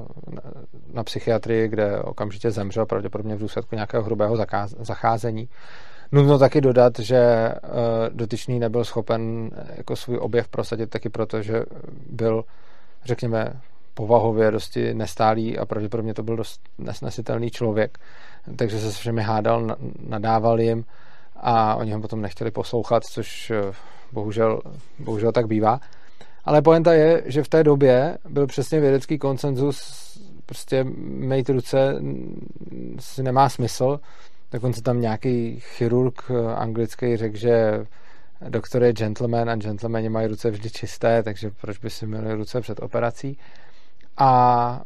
na 0.94 1.04
psychiatrii, 1.04 1.68
kde 1.68 2.02
okamžitě 2.02 2.52
zemřel, 2.52 2.86
pravděpodobně 2.86 3.36
v 3.36 3.40
důsledku 3.40 3.76
nějakého 3.76 4.04
hrubého 4.04 4.38
zakáz, 4.38 4.76
zacházení. 4.80 5.50
Nutno 6.12 6.40
taky 6.40 6.62
dodat, 6.62 7.00
že 7.00 7.54
uh, 7.64 7.70
dotyčný 8.10 8.60
nebyl 8.60 8.84
schopen 8.86 9.50
jako 9.76 9.96
svůj 9.96 10.18
objev 10.18 10.48
prosadit 10.48 10.90
taky 10.90 11.10
proto, 11.10 11.42
že 11.42 11.64
byl, 12.10 12.44
řekněme, 13.06 13.54
povahově 13.94 14.52
dosti 14.52 14.94
nestálý 14.94 15.58
a 15.58 15.66
pravděpodobně 15.66 16.14
to 16.14 16.24
byl 16.24 16.36
dost 16.36 16.62
nesnesitelný 16.78 17.50
člověk. 17.52 17.98
Takže 18.56 18.80
se 18.80 18.92
s 18.92 18.98
všemi 18.98 19.22
hádal, 19.22 19.76
nadával 20.08 20.62
jim 20.62 20.86
a 21.36 21.76
oni 21.76 21.92
ho 21.92 22.02
potom 22.02 22.22
nechtěli 22.22 22.52
poslouchat, 22.52 23.04
což 23.04 23.52
eh, 23.52 23.72
bohužel, 24.12 24.62
bohužel 25.00 25.32
tak 25.32 25.48
bývá. 25.48 25.80
Ale 26.46 26.62
poenta 26.62 26.94
je, 26.94 27.24
že 27.26 27.44
v 27.44 27.48
té 27.48 27.64
době 27.64 28.18
byl 28.30 28.48
přesně 28.48 28.80
vědecký 28.80 29.18
konsenzus, 29.18 30.10
prostě 30.46 30.84
mít 30.84 31.50
ruce 31.50 32.02
si 33.00 33.24
nemá 33.24 33.50
smysl. 33.50 34.00
Dokonce 34.52 34.82
tam 34.82 35.02
nějaký 35.02 35.60
chirurg 35.60 36.22
eh, 36.30 36.56
anglický 36.56 37.18
řekl, 37.18 37.38
že 37.38 37.86
doktor 38.50 38.84
je 38.84 38.94
gentleman 38.94 39.50
a 39.50 39.56
gentlemani 39.56 40.10
mají 40.10 40.28
ruce 40.28 40.52
vždy 40.52 40.70
čisté, 40.70 41.24
takže 41.24 41.52
proč 41.62 41.78
by 41.78 41.90
si 41.90 42.08
měli 42.08 42.34
ruce 42.34 42.62
před 42.62 42.80
operací. 42.80 43.38
A 44.18 44.82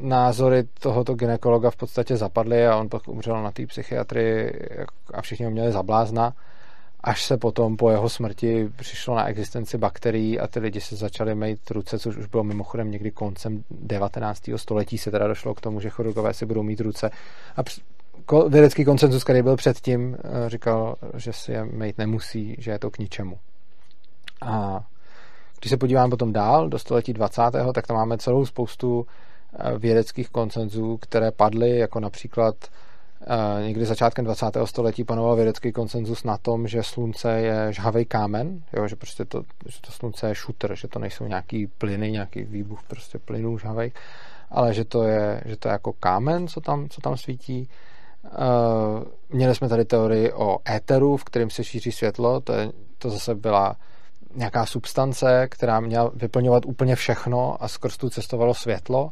názory 0.00 0.64
tohoto 0.80 1.14
ginekologa 1.14 1.70
v 1.70 1.76
podstatě 1.76 2.16
zapadly 2.16 2.66
a 2.66 2.76
on 2.76 2.88
pak 2.88 3.08
umřel 3.08 3.42
na 3.42 3.50
té 3.50 3.66
psychiatrii 3.66 4.52
a 5.14 5.22
všichni 5.22 5.44
ho 5.44 5.50
měli 5.50 5.72
za 5.72 5.82
blázna, 5.82 6.32
až 7.00 7.24
se 7.24 7.36
potom 7.36 7.76
po 7.76 7.90
jeho 7.90 8.08
smrti 8.08 8.68
přišlo 8.76 9.16
na 9.16 9.26
existenci 9.26 9.78
bakterií 9.78 10.40
a 10.40 10.46
ty 10.46 10.60
lidi 10.60 10.80
se 10.80 10.96
začali 10.96 11.34
mít 11.34 11.70
ruce, 11.70 11.98
což 11.98 12.16
už 12.16 12.26
bylo 12.26 12.44
mimochodem 12.44 12.90
někdy 12.90 13.10
koncem 13.10 13.64
19. 13.70 14.42
století 14.56 14.98
se 14.98 15.10
teda 15.10 15.26
došlo 15.26 15.54
k 15.54 15.60
tomu, 15.60 15.80
že 15.80 15.90
chirurgové 15.90 16.34
si 16.34 16.46
budou 16.46 16.62
mít 16.62 16.80
ruce 16.80 17.10
a 17.56 17.62
vědecký 18.48 18.84
koncenzus, 18.84 19.24
který 19.24 19.42
byl 19.42 19.56
předtím, 19.56 20.16
eh, 20.16 20.50
říkal, 20.50 20.96
že 21.16 21.32
si 21.32 21.52
je 21.52 21.64
mít 21.64 21.98
nemusí, 21.98 22.56
že 22.58 22.70
je 22.70 22.78
to 22.78 22.90
k 22.90 22.98
ničemu. 22.98 23.38
A 24.40 24.80
když 25.60 25.70
se 25.70 25.76
podíváme 25.76 26.10
potom 26.10 26.32
dál, 26.32 26.68
do 26.68 26.78
století 26.78 27.12
20., 27.12 27.72
tak 27.72 27.86
tam 27.86 27.96
máme 27.96 28.18
celou 28.18 28.46
spoustu 28.46 29.06
vědeckých 29.78 30.30
koncenzů, 30.30 30.96
které 30.96 31.30
padly, 31.30 31.78
jako 31.78 32.00
například 32.00 32.54
eh, 32.64 33.62
někdy 33.62 33.84
začátkem 33.84 34.24
20. 34.24 34.46
století 34.64 35.04
panoval 35.04 35.36
vědecký 35.36 35.72
konsenzus 35.72 36.24
na 36.24 36.38
tom, 36.38 36.68
že 36.68 36.82
slunce 36.82 37.40
je 37.40 37.72
žhavý 37.72 38.04
kámen, 38.04 38.62
jo, 38.72 38.88
že 38.88 38.96
prostě 38.96 39.24
to, 39.24 39.42
že 39.66 39.80
to 39.80 39.92
slunce 39.92 40.28
je 40.28 40.34
šutr, 40.34 40.74
že 40.74 40.88
to 40.88 40.98
nejsou 40.98 41.26
nějaký 41.26 41.66
plyny, 41.66 42.10
nějaký 42.10 42.42
výbuch 42.42 42.82
prostě 42.82 43.18
plynů 43.18 43.58
žhavých, 43.58 43.94
ale 44.50 44.74
že 44.74 44.84
to 44.84 45.02
je, 45.02 45.42
že 45.44 45.56
to 45.56 45.68
je 45.68 45.72
jako 45.72 45.92
kámen, 45.92 46.48
co 46.48 46.60
tam, 46.60 46.88
co 46.88 47.00
tam 47.00 47.16
svítí. 47.16 47.68
Uh, 48.24 49.04
měli 49.30 49.54
jsme 49.54 49.68
tady 49.68 49.84
teorii 49.84 50.32
o 50.32 50.58
éteru, 50.68 51.16
v 51.16 51.24
kterém 51.24 51.50
se 51.50 51.64
šíří 51.64 51.92
světlo, 51.92 52.40
to, 52.40 52.52
je, 52.52 52.72
to 52.98 53.10
zase 53.10 53.34
byla 53.34 53.76
nějaká 54.36 54.66
substance, 54.66 55.48
která 55.50 55.80
měla 55.80 56.10
vyplňovat 56.14 56.66
úplně 56.66 56.96
všechno 56.96 57.62
a 57.62 57.68
skrz 57.68 57.96
tu 57.96 58.10
cestovalo 58.10 58.54
světlo. 58.54 59.10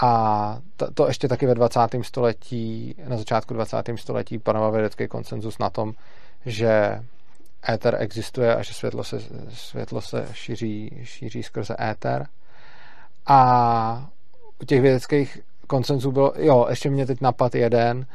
A 0.00 0.58
to, 0.76 0.92
to 0.92 1.06
ještě 1.06 1.28
taky 1.28 1.46
ve 1.46 1.54
20. 1.54 1.80
století, 2.02 2.94
na 3.08 3.16
začátku 3.16 3.54
20. 3.54 3.76
století 3.96 4.38
panoval 4.38 4.72
vědecký 4.72 5.08
konsenzus 5.08 5.58
na 5.58 5.70
tom, 5.70 5.92
že 6.46 7.00
éter 7.68 7.96
existuje 7.98 8.56
a 8.56 8.62
že 8.62 8.74
světlo 8.74 9.04
se, 9.04 9.20
světlo 9.48 10.00
se 10.00 10.28
šíří, 10.32 11.00
šíří 11.02 11.42
skrze 11.42 11.76
éter. 11.90 12.26
A 13.26 14.10
u 14.62 14.64
těch 14.64 14.80
vědeckých 14.80 15.38
koncenzů 15.66 16.12
bylo, 16.12 16.32
jo, 16.36 16.66
ještě 16.68 16.90
mě 16.90 17.06
teď 17.06 17.20
napad 17.20 17.54
jeden, 17.54 18.06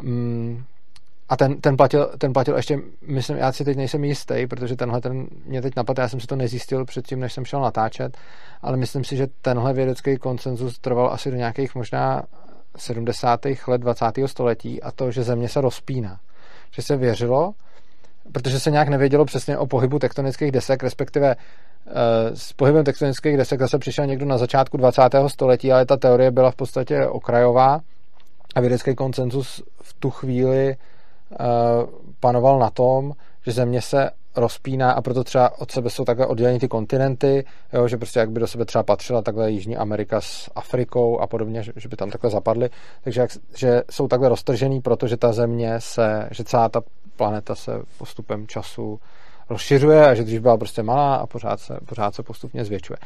mm, 0.00 0.64
a 1.28 1.36
ten, 1.36 1.60
ten, 1.60 1.76
platil, 1.76 2.10
ten 2.18 2.32
platil 2.32 2.56
ještě, 2.56 2.78
myslím, 3.06 3.36
já 3.36 3.52
si 3.52 3.64
teď 3.64 3.76
nejsem 3.76 4.04
jistý, 4.04 4.46
protože 4.46 4.76
tenhle 4.76 5.00
ten 5.00 5.26
mě 5.44 5.62
teď 5.62 5.76
napadl, 5.76 6.00
já 6.00 6.08
jsem 6.08 6.20
si 6.20 6.26
to 6.26 6.36
nezjistil 6.36 6.84
předtím, 6.84 7.20
než 7.20 7.32
jsem 7.32 7.44
šel 7.44 7.60
natáčet, 7.60 8.16
ale 8.62 8.76
myslím 8.76 9.04
si, 9.04 9.16
že 9.16 9.26
tenhle 9.42 9.72
vědecký 9.72 10.16
konsenzus 10.16 10.78
trval 10.78 11.12
asi 11.12 11.30
do 11.30 11.36
nějakých 11.36 11.74
možná 11.74 12.22
70. 12.76 13.40
let 13.66 13.80
20. 13.80 14.06
století 14.26 14.82
a 14.82 14.90
to, 14.92 15.10
že 15.10 15.22
země 15.22 15.48
se 15.48 15.60
rozpíná. 15.60 16.20
Že 16.70 16.82
se 16.82 16.96
věřilo, 16.96 17.52
protože 18.32 18.60
se 18.60 18.70
nějak 18.70 18.88
nevědělo 18.88 19.24
přesně 19.24 19.58
o 19.58 19.66
pohybu 19.66 19.98
tektonických 19.98 20.52
desek, 20.52 20.82
respektive 20.82 21.36
uh, 21.36 21.92
s 22.34 22.52
pohybem 22.52 22.84
tektonických 22.84 23.36
desek 23.36 23.60
zase 23.60 23.78
přišel 23.78 24.06
někdo 24.06 24.26
na 24.26 24.38
začátku 24.38 24.76
20. 24.76 25.02
století, 25.26 25.72
ale 25.72 25.86
ta 25.86 25.96
teorie 25.96 26.30
byla 26.30 26.50
v 26.50 26.56
podstatě 26.56 27.06
okrajová 27.06 27.80
a 28.54 28.60
vědecký 28.60 28.94
konsenzus 28.94 29.62
v 29.82 29.94
tu 29.94 30.10
chvíli 30.10 30.76
Eh, 30.76 30.93
panoval 32.20 32.58
na 32.58 32.70
tom, 32.70 33.12
že 33.46 33.52
země 33.52 33.82
se 33.82 34.10
rozpíná 34.36 34.92
a 34.92 35.02
proto 35.02 35.24
třeba 35.24 35.60
od 35.60 35.70
sebe 35.70 35.90
jsou 35.90 36.04
takhle 36.04 36.26
oddělení 36.26 36.58
ty 36.58 36.68
kontinenty, 36.68 37.44
jo, 37.72 37.88
že 37.88 37.96
prostě 37.96 38.18
jak 38.18 38.30
by 38.30 38.40
do 38.40 38.46
sebe 38.46 38.64
třeba 38.64 38.82
patřila 38.82 39.22
takhle 39.22 39.50
Jižní 39.50 39.76
Amerika 39.76 40.20
s 40.20 40.50
Afrikou 40.54 41.18
a 41.18 41.26
podobně, 41.26 41.62
že, 41.62 41.72
že 41.76 41.88
by 41.88 41.96
tam 41.96 42.10
takhle 42.10 42.30
zapadly, 42.30 42.70
takže 43.04 43.20
jak, 43.20 43.30
že 43.56 43.82
jsou 43.90 44.08
takhle 44.08 44.28
roztržený, 44.28 44.80
protože 44.80 45.16
ta 45.16 45.32
země 45.32 45.74
se, 45.78 46.28
že 46.30 46.44
celá 46.44 46.68
ta 46.68 46.80
planeta 47.16 47.54
se 47.54 47.72
postupem 47.98 48.46
času 48.46 49.00
rozšiřuje 49.50 50.06
a 50.06 50.14
že 50.14 50.22
když 50.22 50.38
byla 50.38 50.56
prostě 50.56 50.82
malá 50.82 51.14
a 51.14 51.26
pořád 51.26 51.60
se, 51.60 51.78
pořád 51.86 52.14
se 52.14 52.22
postupně 52.22 52.64
zvětšuje. 52.64 52.96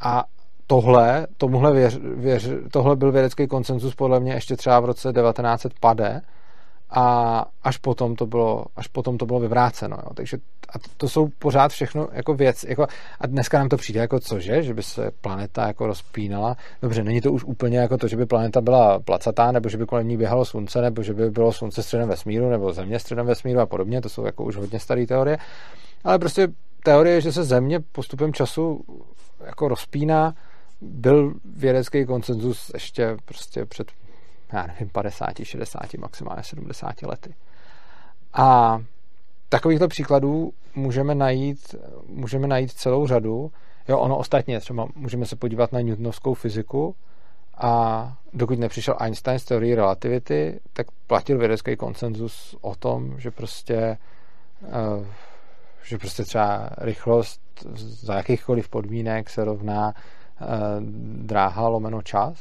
A 0.00 0.24
tohle, 0.66 1.26
tomuhle 1.36 1.72
věř, 1.72 1.98
věř, 2.02 2.48
tohle 2.72 2.96
byl 2.96 3.12
vědecký 3.12 3.46
konsenzus 3.46 3.94
podle 3.94 4.20
mě 4.20 4.32
ještě 4.32 4.56
třeba 4.56 4.80
v 4.80 4.84
roce 4.84 5.12
1950, 5.12 6.22
a 6.98 7.44
až 7.62 7.76
potom 7.76 8.16
to 8.16 8.26
bylo, 8.26 8.64
až 8.76 8.88
potom 8.88 9.18
to 9.18 9.26
bylo 9.26 9.40
vyvráceno. 9.40 9.96
Jo. 9.96 10.14
Takže 10.14 10.36
a 10.74 10.78
to, 10.96 11.08
jsou 11.08 11.28
pořád 11.38 11.72
všechno 11.72 12.08
jako 12.12 12.34
věc. 12.34 12.64
Jako, 12.68 12.86
a 13.20 13.26
dneska 13.26 13.58
nám 13.58 13.68
to 13.68 13.76
přijde 13.76 14.00
jako 14.00 14.20
cože, 14.20 14.62
že 14.62 14.74
by 14.74 14.82
se 14.82 15.10
planeta 15.20 15.66
jako 15.66 15.86
rozpínala. 15.86 16.56
Dobře, 16.82 17.04
není 17.04 17.20
to 17.20 17.32
už 17.32 17.44
úplně 17.44 17.78
jako 17.78 17.98
to, 17.98 18.08
že 18.08 18.16
by 18.16 18.26
planeta 18.26 18.60
byla 18.60 18.98
placatá, 18.98 19.52
nebo 19.52 19.68
že 19.68 19.78
by 19.78 19.86
kolem 19.86 20.08
ní 20.08 20.16
běhalo 20.16 20.44
slunce, 20.44 20.80
nebo 20.80 21.02
že 21.02 21.14
by 21.14 21.30
bylo 21.30 21.52
slunce 21.52 21.82
středem 21.82 22.08
vesmíru, 22.08 22.50
nebo 22.50 22.72
země 22.72 22.98
středem 22.98 23.26
vesmíru 23.26 23.60
a 23.60 23.66
podobně. 23.66 24.00
To 24.00 24.08
jsou 24.08 24.24
jako 24.24 24.44
už 24.44 24.56
hodně 24.56 24.80
staré 24.80 25.06
teorie. 25.06 25.38
Ale 26.04 26.18
prostě 26.18 26.48
teorie, 26.84 27.20
že 27.20 27.32
se 27.32 27.44
země 27.44 27.80
postupem 27.92 28.32
času 28.32 28.84
jako 29.46 29.68
rozpíná, 29.68 30.34
byl 30.80 31.34
vědecký 31.44 32.06
koncenzus 32.06 32.70
ještě 32.74 33.16
prostě 33.24 33.64
před 33.64 33.92
já 34.52 34.66
nevím, 34.66 34.88
50, 34.88 35.30
60, 35.42 35.94
maximálně 35.94 36.42
70 36.42 37.02
lety. 37.02 37.34
A 38.32 38.78
takovýchto 39.48 39.88
příkladů 39.88 40.52
můžeme 40.74 41.14
najít, 41.14 41.74
můžeme 42.08 42.46
najít 42.46 42.72
celou 42.72 43.06
řadu. 43.06 43.52
Jo, 43.88 43.98
ono 43.98 44.16
ostatně, 44.16 44.60
třeba 44.60 44.88
můžeme 44.94 45.26
se 45.26 45.36
podívat 45.36 45.72
na 45.72 45.80
newtonovskou 45.80 46.34
fyziku 46.34 46.94
a 47.58 48.12
dokud 48.32 48.58
nepřišel 48.58 48.96
Einstein 49.00 49.38
z 49.38 49.44
teorii 49.44 49.74
relativity, 49.74 50.60
tak 50.72 50.86
platil 51.06 51.38
vědecký 51.38 51.76
konsenzus 51.76 52.56
o 52.60 52.74
tom, 52.74 53.20
že 53.20 53.30
prostě 53.30 53.98
eh, 54.64 55.06
že 55.86 55.98
prostě 55.98 56.24
třeba 56.24 56.70
rychlost 56.78 57.40
za 57.76 58.14
jakýchkoliv 58.14 58.68
podmínek 58.68 59.30
se 59.30 59.44
rovná 59.44 59.92
eh, 59.94 60.46
dráha 61.22 61.68
lomeno 61.68 62.02
čas. 62.02 62.38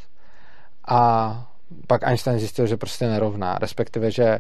A 0.88 1.52
pak 1.88 2.04
Einstein 2.04 2.40
zjistil, 2.40 2.68
že 2.68 2.78
prostě 2.78 3.08
nerovná, 3.08 3.58
respektive, 3.58 4.12
že 4.12 4.40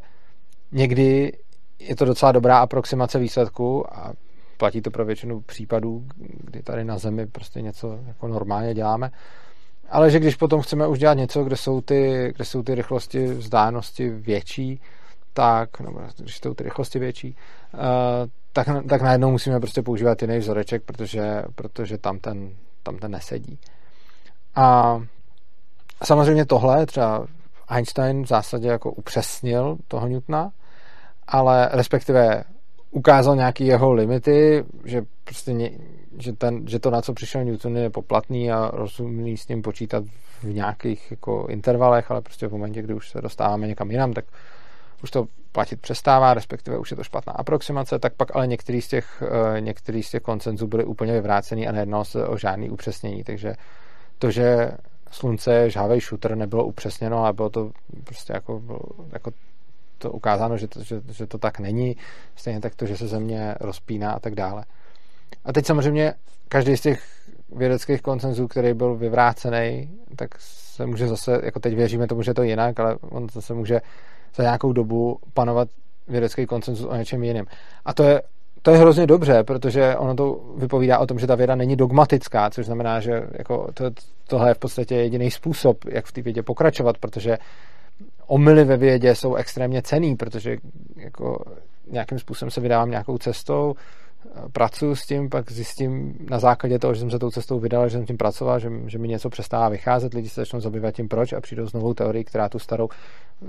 někdy 0.71 1.33
je 1.79 1.95
to 1.95 2.05
docela 2.05 2.31
dobrá 2.31 2.59
aproximace 2.59 3.19
výsledku 3.19 3.93
a 3.97 4.13
platí 4.57 4.81
to 4.81 4.91
pro 4.91 5.05
většinu 5.05 5.41
případů, 5.41 6.05
kdy 6.17 6.63
tady 6.63 6.83
na 6.83 6.97
Zemi 6.97 7.27
prostě 7.27 7.61
něco 7.61 7.99
jako 8.07 8.27
normálně 8.27 8.73
děláme, 8.73 9.11
ale 9.89 10.11
že 10.11 10.19
když 10.19 10.35
potom 10.35 10.61
chceme 10.61 10.87
už 10.87 10.99
dělat 10.99 11.13
něco, 11.13 11.43
kde 11.43 11.57
jsou 11.57 11.81
ty, 11.81 12.31
kde 12.35 12.45
jsou 12.45 12.63
ty 12.63 12.75
rychlosti 12.75 13.25
vzdálenosti 13.25 14.09
větší, 14.09 14.81
tak, 15.33 15.79
nebo 15.79 16.01
když 16.17 16.37
jsou 16.37 16.53
ty 16.53 16.63
rychlosti 16.63 16.99
větší, 16.99 17.35
uh, 17.73 17.79
tak, 18.53 18.67
tak 18.89 19.01
najednou 19.01 19.31
musíme 19.31 19.59
prostě 19.59 19.81
používat 19.81 20.21
jiný 20.21 20.37
vzoreček, 20.37 20.83
protože, 20.83 21.43
protože 21.55 21.97
tam, 21.97 22.19
ten, 22.19 22.49
tam 22.83 22.97
ten 22.97 23.11
nesedí. 23.11 23.59
A 24.55 24.99
Samozřejmě 26.03 26.45
tohle 26.45 26.85
třeba 26.85 27.27
Einstein 27.67 28.23
v 28.23 28.27
zásadě 28.27 28.67
jako 28.67 28.91
upřesnil 28.91 29.77
toho 29.87 30.07
Newtona, 30.07 30.51
ale 31.27 31.69
respektive 31.71 32.43
ukázal 32.91 33.35
nějaký 33.35 33.65
jeho 33.65 33.93
limity, 33.93 34.65
že 34.85 35.01
prostě 35.23 35.53
ně, 35.53 35.71
že, 36.17 36.33
ten, 36.33 36.67
že 36.67 36.79
to, 36.79 36.91
na 36.91 37.01
co 37.01 37.13
přišel 37.13 37.43
Newton, 37.43 37.77
je 37.77 37.89
poplatný 37.89 38.51
a 38.51 38.71
rozumný 38.73 39.37
s 39.37 39.47
ním 39.47 39.61
počítat 39.61 40.03
v 40.43 40.53
nějakých 40.53 41.11
jako 41.11 41.47
intervalech, 41.49 42.11
ale 42.11 42.21
prostě 42.21 42.47
v 42.47 42.51
momentě, 42.51 42.81
kdy 42.81 42.93
už 42.93 43.09
se 43.09 43.21
dostáváme 43.21 43.67
někam 43.67 43.91
jinam, 43.91 44.13
tak 44.13 44.25
už 45.03 45.11
to 45.11 45.27
platit 45.51 45.81
přestává, 45.81 46.33
respektive 46.33 46.77
už 46.77 46.91
je 46.91 46.97
to 46.97 47.03
špatná 47.03 47.33
aproximace, 47.33 47.99
tak 47.99 48.13
pak 48.13 48.35
ale 48.35 48.47
některý 48.47 48.81
z 48.81 48.87
těch, 48.87 49.23
eh, 49.57 49.61
některý 49.61 50.03
z 50.03 50.09
těch 50.09 50.21
koncenzů 50.21 50.67
byly 50.67 50.85
úplně 50.85 51.13
vyvrácený 51.13 51.67
a 51.67 51.71
nejednalo 51.71 52.05
se 52.05 52.27
o 52.27 52.37
žádný 52.37 52.69
upřesnění, 52.69 53.23
takže 53.23 53.53
to, 54.19 54.31
že 54.31 54.71
slunce 55.15 55.69
žhavej 55.69 55.99
shooter, 56.01 56.35
nebylo 56.35 56.65
upřesněno, 56.65 57.17
ale 57.17 57.33
bylo 57.33 57.49
to 57.49 57.71
prostě 58.03 58.33
jako, 58.33 58.61
jako 59.11 59.31
to 59.97 60.11
ukázáno, 60.11 60.57
že 60.57 60.67
to, 60.67 60.83
že, 60.83 61.01
že 61.11 61.27
to 61.27 61.37
tak 61.37 61.59
není, 61.59 61.97
stejně 62.35 62.59
tak 62.59 62.75
to, 62.75 62.85
že 62.85 62.97
se 62.97 63.07
země 63.07 63.55
rozpíná 63.59 64.11
a 64.11 64.19
tak 64.19 64.35
dále. 64.35 64.65
A 65.45 65.53
teď 65.53 65.65
samozřejmě 65.65 66.13
každý 66.47 66.77
z 66.77 66.81
těch 66.81 67.03
vědeckých 67.55 68.01
koncenzů, 68.01 68.47
který 68.47 68.73
byl 68.73 68.95
vyvrácený, 68.95 69.89
tak 70.15 70.29
se 70.39 70.85
může 70.85 71.07
zase, 71.07 71.41
jako 71.43 71.59
teď 71.59 71.75
věříme 71.75 72.07
tomu, 72.07 72.21
že 72.21 72.31
je 72.31 72.35
to 72.35 72.43
jinak, 72.43 72.79
ale 72.79 72.97
on 73.01 73.27
zase 73.29 73.53
může 73.53 73.81
za 74.35 74.43
nějakou 74.43 74.73
dobu 74.73 75.19
panovat 75.33 75.69
vědecký 76.07 76.45
koncenzus 76.45 76.87
o 76.89 76.95
něčem 76.95 77.23
jiném. 77.23 77.45
A 77.85 77.93
to 77.93 78.03
je, 78.03 78.21
to 78.65 78.71
je 78.71 78.77
hrozně 78.77 79.07
dobře, 79.07 79.43
protože 79.43 79.95
ono 79.95 80.15
to 80.15 80.39
vypovídá 80.57 80.99
o 80.99 81.05
tom, 81.05 81.19
že 81.19 81.27
ta 81.27 81.35
věda 81.35 81.55
není 81.55 81.75
dogmatická, 81.75 82.49
což 82.49 82.65
znamená, 82.65 82.99
že 82.99 83.23
jako 83.31 83.67
to, 83.73 83.85
tohle 84.27 84.49
je 84.49 84.53
v 84.53 84.59
podstatě 84.59 84.95
jediný 84.95 85.31
způsob, 85.31 85.77
jak 85.85 86.05
v 86.05 86.11
té 86.11 86.21
vědě 86.21 86.43
pokračovat, 86.43 86.97
protože 86.97 87.37
omily 88.27 88.63
ve 88.63 88.77
vědě 88.77 89.15
jsou 89.15 89.35
extrémně 89.35 89.81
cený, 89.81 90.15
protože 90.15 90.57
jako 90.95 91.45
nějakým 91.91 92.19
způsobem 92.19 92.51
se 92.51 92.61
vydávám 92.61 92.89
nějakou 92.89 93.17
cestou, 93.17 93.75
pracuji 94.51 94.95
s 94.95 95.05
tím, 95.05 95.29
pak 95.29 95.51
zjistím 95.51 96.13
na 96.29 96.39
základě 96.39 96.79
toho, 96.79 96.93
že 96.93 96.99
jsem 96.99 97.11
se 97.11 97.19
tou 97.19 97.31
cestou 97.31 97.59
vydal, 97.59 97.89
že 97.89 97.97
jsem 97.97 98.05
tím 98.05 98.17
pracoval, 98.17 98.59
že, 98.59 98.69
že 98.87 98.97
mi 98.97 99.07
něco 99.07 99.29
přestává 99.29 99.69
vycházet, 99.69 100.13
lidi 100.13 100.29
se 100.29 100.41
začnou 100.41 100.59
zabývat 100.59 100.95
tím 100.95 101.07
proč 101.07 101.33
a 101.33 101.41
přijdou 101.41 101.67
s 101.67 101.73
novou 101.73 101.93
teorií, 101.93 102.23
která 102.23 102.49
tu 102.49 102.59
starou 102.59 102.89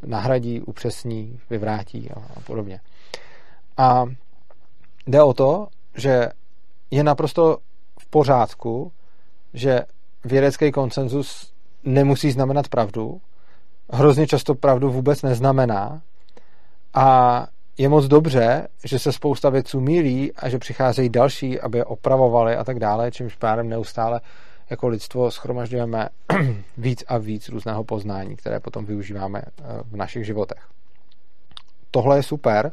nahradí, 0.07 0.61
upřesní, 0.61 1.39
vyvrátí 1.51 2.11
a, 2.11 2.19
a 2.37 2.41
podobně. 2.47 2.81
A 3.77 4.05
jde 5.07 5.23
o 5.23 5.35
to, 5.35 5.69
že 5.95 6.29
je 6.91 7.05
naprosto 7.05 7.59
v 8.01 8.07
pořádku, 8.07 8.93
že 9.55 9.81
vědecký 10.25 10.73
konsenzus 10.73 11.53
nemusí 11.85 12.31
znamenat 12.31 12.69
pravdu, 12.69 13.21
hrozně 13.93 14.27
často 14.27 14.55
pravdu 14.55 14.91
vůbec 14.91 15.23
neznamená 15.23 16.03
a 16.95 17.47
je 17.79 17.89
moc 17.89 18.07
dobře, 18.07 18.69
že 18.85 18.99
se 18.99 19.13
spousta 19.13 19.51
věců 19.51 19.81
mílí 19.81 20.33
a 20.33 20.49
že 20.49 20.59
přicházejí 20.59 21.09
další, 21.09 21.61
aby 21.61 21.79
je 21.79 21.85
opravovali 21.85 22.57
a 22.57 22.65
tak 22.65 22.79
dále, 22.79 23.11
čímž 23.11 23.37
pádem 23.37 23.69
neustále 23.69 24.21
jako 24.71 24.89
lidstvo 24.89 25.31
schromažďujeme 25.31 26.09
víc 26.77 27.05
a 27.09 27.19
víc 27.19 27.49
různého 27.49 27.85
poznání, 27.85 28.37
které 28.37 28.61
potom 28.61 28.85
využíváme 28.85 29.43
eh, 29.45 29.63
v 29.85 29.97
našich 29.97 30.27
životech. 30.27 30.69
Tohle 31.91 32.19
je 32.19 32.23
super, 32.23 32.73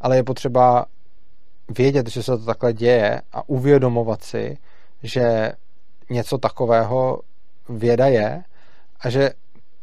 ale 0.00 0.16
je 0.16 0.22
potřeba 0.22 0.86
vědět, 1.68 2.08
že 2.08 2.22
se 2.22 2.38
to 2.38 2.44
takhle 2.44 2.72
děje 2.72 3.22
a 3.32 3.48
uvědomovat 3.48 4.22
si, 4.22 4.58
že 5.02 5.52
něco 6.10 6.38
takového 6.38 7.20
věda 7.68 8.06
je 8.06 8.42
a 9.00 9.10
že 9.10 9.30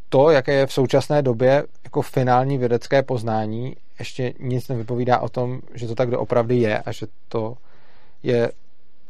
to, 0.09 0.29
jaké 0.29 0.53
je 0.53 0.67
v 0.67 0.74
současné 0.74 1.21
době 1.21 1.63
jako 1.83 2.01
finální 2.01 2.57
vědecké 2.57 3.03
poznání, 3.03 3.75
ještě 4.00 4.33
nic 4.39 4.67
nevypovídá 4.67 5.19
o 5.19 5.29
tom, 5.29 5.59
že 5.74 5.88
to 5.88 5.95
tak 5.95 6.09
doopravdy 6.09 6.55
je 6.57 6.79
a 6.79 6.91
že 6.91 7.07
to 7.27 7.57
je 8.24 8.51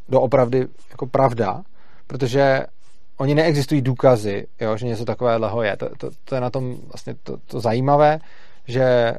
doopravdy 0.10 0.68
jako 0.90 1.08
pravda, 1.08 1.62
protože 2.08 2.66
oni 3.18 3.36
neexistují 3.36 3.82
důkazy, 3.82 4.48
jo, 4.60 4.78
že 4.78 4.86
něco 4.86 5.06
takového 5.06 5.64
je. 5.64 5.78
To, 5.78 5.90
to, 5.98 6.10
to 6.26 6.36
je 6.36 6.42
na 6.42 6.50
tom 6.50 6.78
vlastně 6.88 7.16
to, 7.24 7.38
to 7.38 7.60
zajímavé, 7.60 8.20
že 8.68 9.14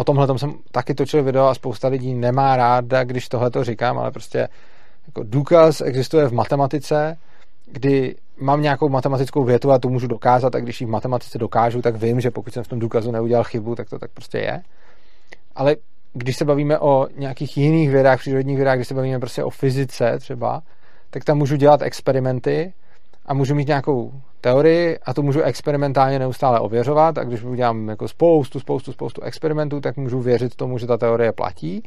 o 0.00 0.04
tomhle 0.04 0.26
tom 0.26 0.38
jsem 0.38 0.54
taky 0.72 0.94
točil 0.94 1.22
video 1.22 1.46
a 1.46 1.54
spousta 1.54 1.88
lidí 1.88 2.14
nemá 2.14 2.56
ráda, 2.56 3.04
když 3.04 3.28
tohle 3.28 3.50
to 3.50 3.64
říkám, 3.64 3.98
ale 3.98 4.10
prostě 4.10 4.48
jako 5.06 5.22
důkaz 5.24 5.80
existuje 5.80 6.28
v 6.28 6.32
matematice, 6.32 7.16
kdy 7.66 8.14
mám 8.40 8.62
nějakou 8.62 8.88
matematickou 8.88 9.44
větu 9.44 9.70
a 9.70 9.78
to 9.78 9.88
můžu 9.88 10.06
dokázat 10.06 10.54
a 10.54 10.60
když 10.60 10.80
ji 10.80 10.86
v 10.86 10.90
matematice 10.90 11.38
dokážu, 11.38 11.82
tak 11.82 11.96
vím, 11.96 12.20
že 12.20 12.30
pokud 12.30 12.54
jsem 12.54 12.64
v 12.64 12.68
tom 12.68 12.78
důkazu 12.78 13.10
neudělal 13.10 13.44
chybu, 13.44 13.74
tak 13.74 13.90
to 13.90 13.98
tak 13.98 14.10
prostě 14.10 14.38
je. 14.38 14.62
Ale 15.54 15.76
když 16.12 16.36
se 16.36 16.44
bavíme 16.44 16.78
o 16.78 17.06
nějakých 17.16 17.56
jiných 17.56 17.90
vědách, 17.90 18.18
přírodních 18.18 18.56
vědách, 18.56 18.76
když 18.76 18.88
se 18.88 18.94
bavíme 18.94 19.18
prostě 19.18 19.44
o 19.44 19.50
fyzice 19.50 20.18
třeba, 20.18 20.62
tak 21.10 21.24
tam 21.24 21.38
můžu 21.38 21.56
dělat 21.56 21.82
experimenty 21.82 22.72
a 23.26 23.34
můžu 23.34 23.54
mít 23.54 23.68
nějakou 23.68 24.12
teorii 24.40 24.98
a 24.98 25.14
to 25.14 25.22
můžu 25.22 25.42
experimentálně 25.42 26.18
neustále 26.18 26.60
ověřovat 26.60 27.18
a 27.18 27.24
když 27.24 27.42
udělám 27.42 27.88
jako 27.88 28.08
spoustu, 28.08 28.60
spoustu, 28.60 28.92
spoustu 28.92 29.22
experimentů, 29.22 29.80
tak 29.80 29.96
můžu 29.96 30.20
věřit 30.20 30.56
tomu, 30.56 30.78
že 30.78 30.86
ta 30.86 30.96
teorie 30.96 31.32
platí 31.32 31.82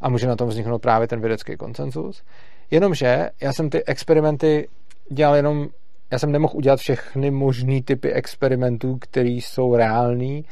a 0.00 0.08
může 0.08 0.26
na 0.26 0.36
tom 0.36 0.48
vzniknout 0.48 0.78
právě 0.78 1.08
ten 1.08 1.20
vědecký 1.20 1.56
konsenzus. 1.56 2.22
Jenomže 2.70 3.30
já 3.42 3.52
jsem 3.52 3.70
ty 3.70 3.84
experimenty 3.84 4.68
dělal 5.10 5.36
jenom, 5.36 5.68
já 6.10 6.18
jsem 6.18 6.32
nemohl 6.32 6.56
udělat 6.56 6.80
všechny 6.80 7.30
možný 7.30 7.82
typy 7.82 8.12
experimentů, 8.12 8.96
které 9.00 9.28
jsou 9.28 9.76
reální, 9.76 10.44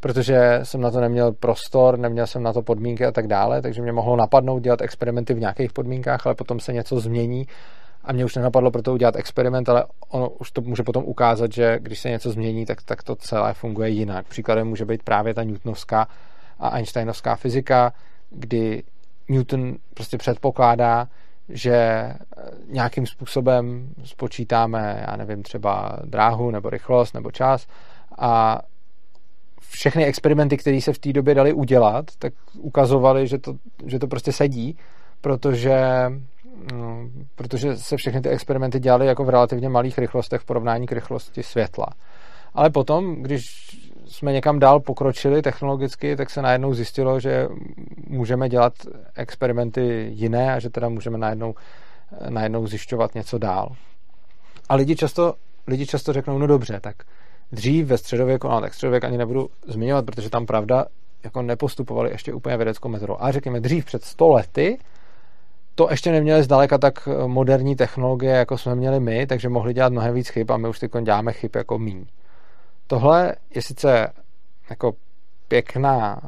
protože 0.00 0.60
jsem 0.62 0.80
na 0.80 0.90
to 0.90 1.00
neměl 1.00 1.32
prostor, 1.32 1.98
neměl 1.98 2.26
jsem 2.26 2.42
na 2.42 2.52
to 2.52 2.62
podmínky 2.62 3.04
a 3.06 3.12
tak 3.12 3.26
dále, 3.26 3.62
takže 3.62 3.82
mě 3.82 3.92
mohlo 3.92 4.16
napadnout 4.16 4.58
dělat 4.58 4.82
experimenty 4.82 5.34
v 5.34 5.40
nějakých 5.40 5.72
podmínkách, 5.72 6.26
ale 6.26 6.34
potom 6.34 6.60
se 6.60 6.72
něco 6.72 7.00
změní 7.00 7.46
a 8.04 8.12
mě 8.12 8.24
už 8.24 8.34
nenapadlo 8.34 8.70
pro 8.70 8.82
to 8.82 8.92
udělat 8.92 9.16
experiment, 9.16 9.68
ale 9.68 9.84
ono 10.08 10.30
už 10.30 10.50
to 10.50 10.60
může 10.60 10.82
potom 10.82 11.04
ukázat, 11.04 11.52
že 11.52 11.78
když 11.80 12.00
se 12.00 12.10
něco 12.10 12.30
změní, 12.30 12.66
tak, 12.66 12.82
tak 12.82 13.02
to 13.02 13.16
celé 13.16 13.54
funguje 13.54 13.88
jinak. 13.88 14.26
Příkladem 14.26 14.68
může 14.68 14.84
být 14.84 15.02
právě 15.02 15.34
ta 15.34 15.42
newtonovská 15.42 16.08
a 16.58 16.68
einsteinovská 16.68 17.36
fyzika, 17.36 17.92
kdy 18.30 18.82
Newton 19.28 19.76
prostě 19.94 20.18
předpokládá, 20.18 21.08
že 21.48 21.74
eh, 21.74 22.16
nějakým 22.68 23.06
způsobem 23.06 23.88
spočítáme, 24.04 25.04
já 25.08 25.16
nevím, 25.16 25.42
třeba 25.42 25.98
dráhu 26.04 26.50
nebo 26.50 26.70
rychlost 26.70 27.14
nebo 27.14 27.30
čas 27.30 27.66
a 28.18 28.62
všechny 29.70 30.04
experimenty, 30.04 30.56
které 30.56 30.80
se 30.80 30.92
v 30.92 30.98
té 30.98 31.12
době 31.12 31.34
dali 31.34 31.52
udělat, 31.52 32.04
tak 32.18 32.32
ukazovaly, 32.58 33.26
že 33.26 33.38
to, 33.38 33.54
že 33.86 33.98
to 33.98 34.06
prostě 34.06 34.32
sedí, 34.32 34.76
protože, 35.20 35.76
protože 37.34 37.76
se 37.76 37.96
všechny 37.96 38.20
ty 38.20 38.28
experimenty 38.28 38.80
dělaly 38.80 39.06
jako 39.06 39.24
v 39.24 39.28
relativně 39.28 39.68
malých 39.68 39.98
rychlostech 39.98 40.40
v 40.40 40.44
porovnání 40.44 40.86
k 40.86 40.92
rychlosti 40.92 41.42
světla. 41.42 41.86
Ale 42.54 42.70
potom, 42.70 43.22
když 43.22 43.44
jsme 44.06 44.32
někam 44.32 44.58
dál 44.58 44.80
pokročili 44.80 45.42
technologicky, 45.42 46.16
tak 46.16 46.30
se 46.30 46.42
najednou 46.42 46.74
zjistilo, 46.74 47.20
že 47.20 47.48
můžeme 48.06 48.48
dělat 48.48 48.72
experimenty 49.14 50.08
jiné 50.12 50.54
a 50.54 50.58
že 50.58 50.70
teda 50.70 50.88
můžeme 50.88 51.18
najednou, 51.18 51.54
najednou 52.28 52.66
zjišťovat 52.66 53.14
něco 53.14 53.38
dál. 53.38 53.68
A 54.68 54.74
lidi 54.74 54.96
často, 54.96 55.34
lidi 55.66 55.86
často 55.86 56.12
řeknou, 56.12 56.38
no 56.38 56.46
dobře, 56.46 56.80
tak 56.80 56.96
dřív 57.52 57.86
ve 57.86 57.98
středověku, 57.98 58.48
no 58.48 58.60
tak 58.60 58.74
středověk 58.74 59.04
ani 59.04 59.18
nebudu 59.18 59.48
zmiňovat, 59.66 60.04
protože 60.04 60.30
tam 60.30 60.46
pravda 60.46 60.86
jako 61.24 61.42
nepostupovali 61.42 62.10
ještě 62.10 62.34
úplně 62.34 62.56
vědeckou 62.56 62.88
metodou. 62.88 63.16
A 63.20 63.32
řekněme, 63.32 63.60
dřív 63.60 63.84
před 63.84 64.04
100 64.04 64.28
lety 64.28 64.78
to 65.74 65.88
ještě 65.90 66.12
neměli 66.12 66.42
zdaleka 66.42 66.78
tak 66.78 67.08
moderní 67.26 67.76
technologie, 67.76 68.32
jako 68.32 68.58
jsme 68.58 68.74
měli 68.74 69.00
my, 69.00 69.26
takže 69.26 69.48
mohli 69.48 69.74
dělat 69.74 69.92
mnohem 69.92 70.14
víc 70.14 70.28
chyb 70.28 70.50
a 70.50 70.56
my 70.56 70.68
už 70.68 70.78
teď 70.78 70.90
děláme 71.02 71.32
chyb 71.32 71.50
jako 71.56 71.78
míň. 71.78 72.04
Tohle 72.86 73.34
je 73.54 73.62
sice 73.62 74.12
jako 74.70 74.92
pěkná, 75.48 76.20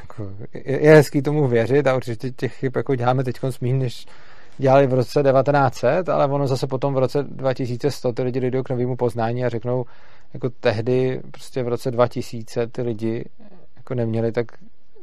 jako 0.00 0.30
je, 0.54 0.94
hezký 0.94 1.22
tomu 1.22 1.48
věřit 1.48 1.86
a 1.86 1.96
určitě 1.96 2.30
těch 2.30 2.54
chyb 2.54 2.72
jako 2.76 2.94
děláme 2.94 3.24
teď 3.24 3.36
méně, 3.60 3.74
než 3.74 4.06
dělali 4.58 4.86
v 4.86 4.94
roce 4.94 5.22
1900, 5.22 6.08
ale 6.08 6.26
ono 6.26 6.46
zase 6.46 6.66
potom 6.66 6.94
v 6.94 6.98
roce 6.98 7.22
2100 7.22 8.12
ty 8.12 8.22
lidi 8.22 8.40
dojdou 8.40 8.62
k 8.62 8.70
novému 8.70 8.96
poznání 8.96 9.44
a 9.44 9.48
řeknou, 9.48 9.84
jako 10.34 10.50
tehdy 10.50 11.20
prostě 11.30 11.62
v 11.62 11.68
roce 11.68 11.90
2000 11.90 12.66
ty 12.66 12.82
lidi 12.82 13.24
jako 13.76 13.94
neměli 13.94 14.32
tak 14.32 14.46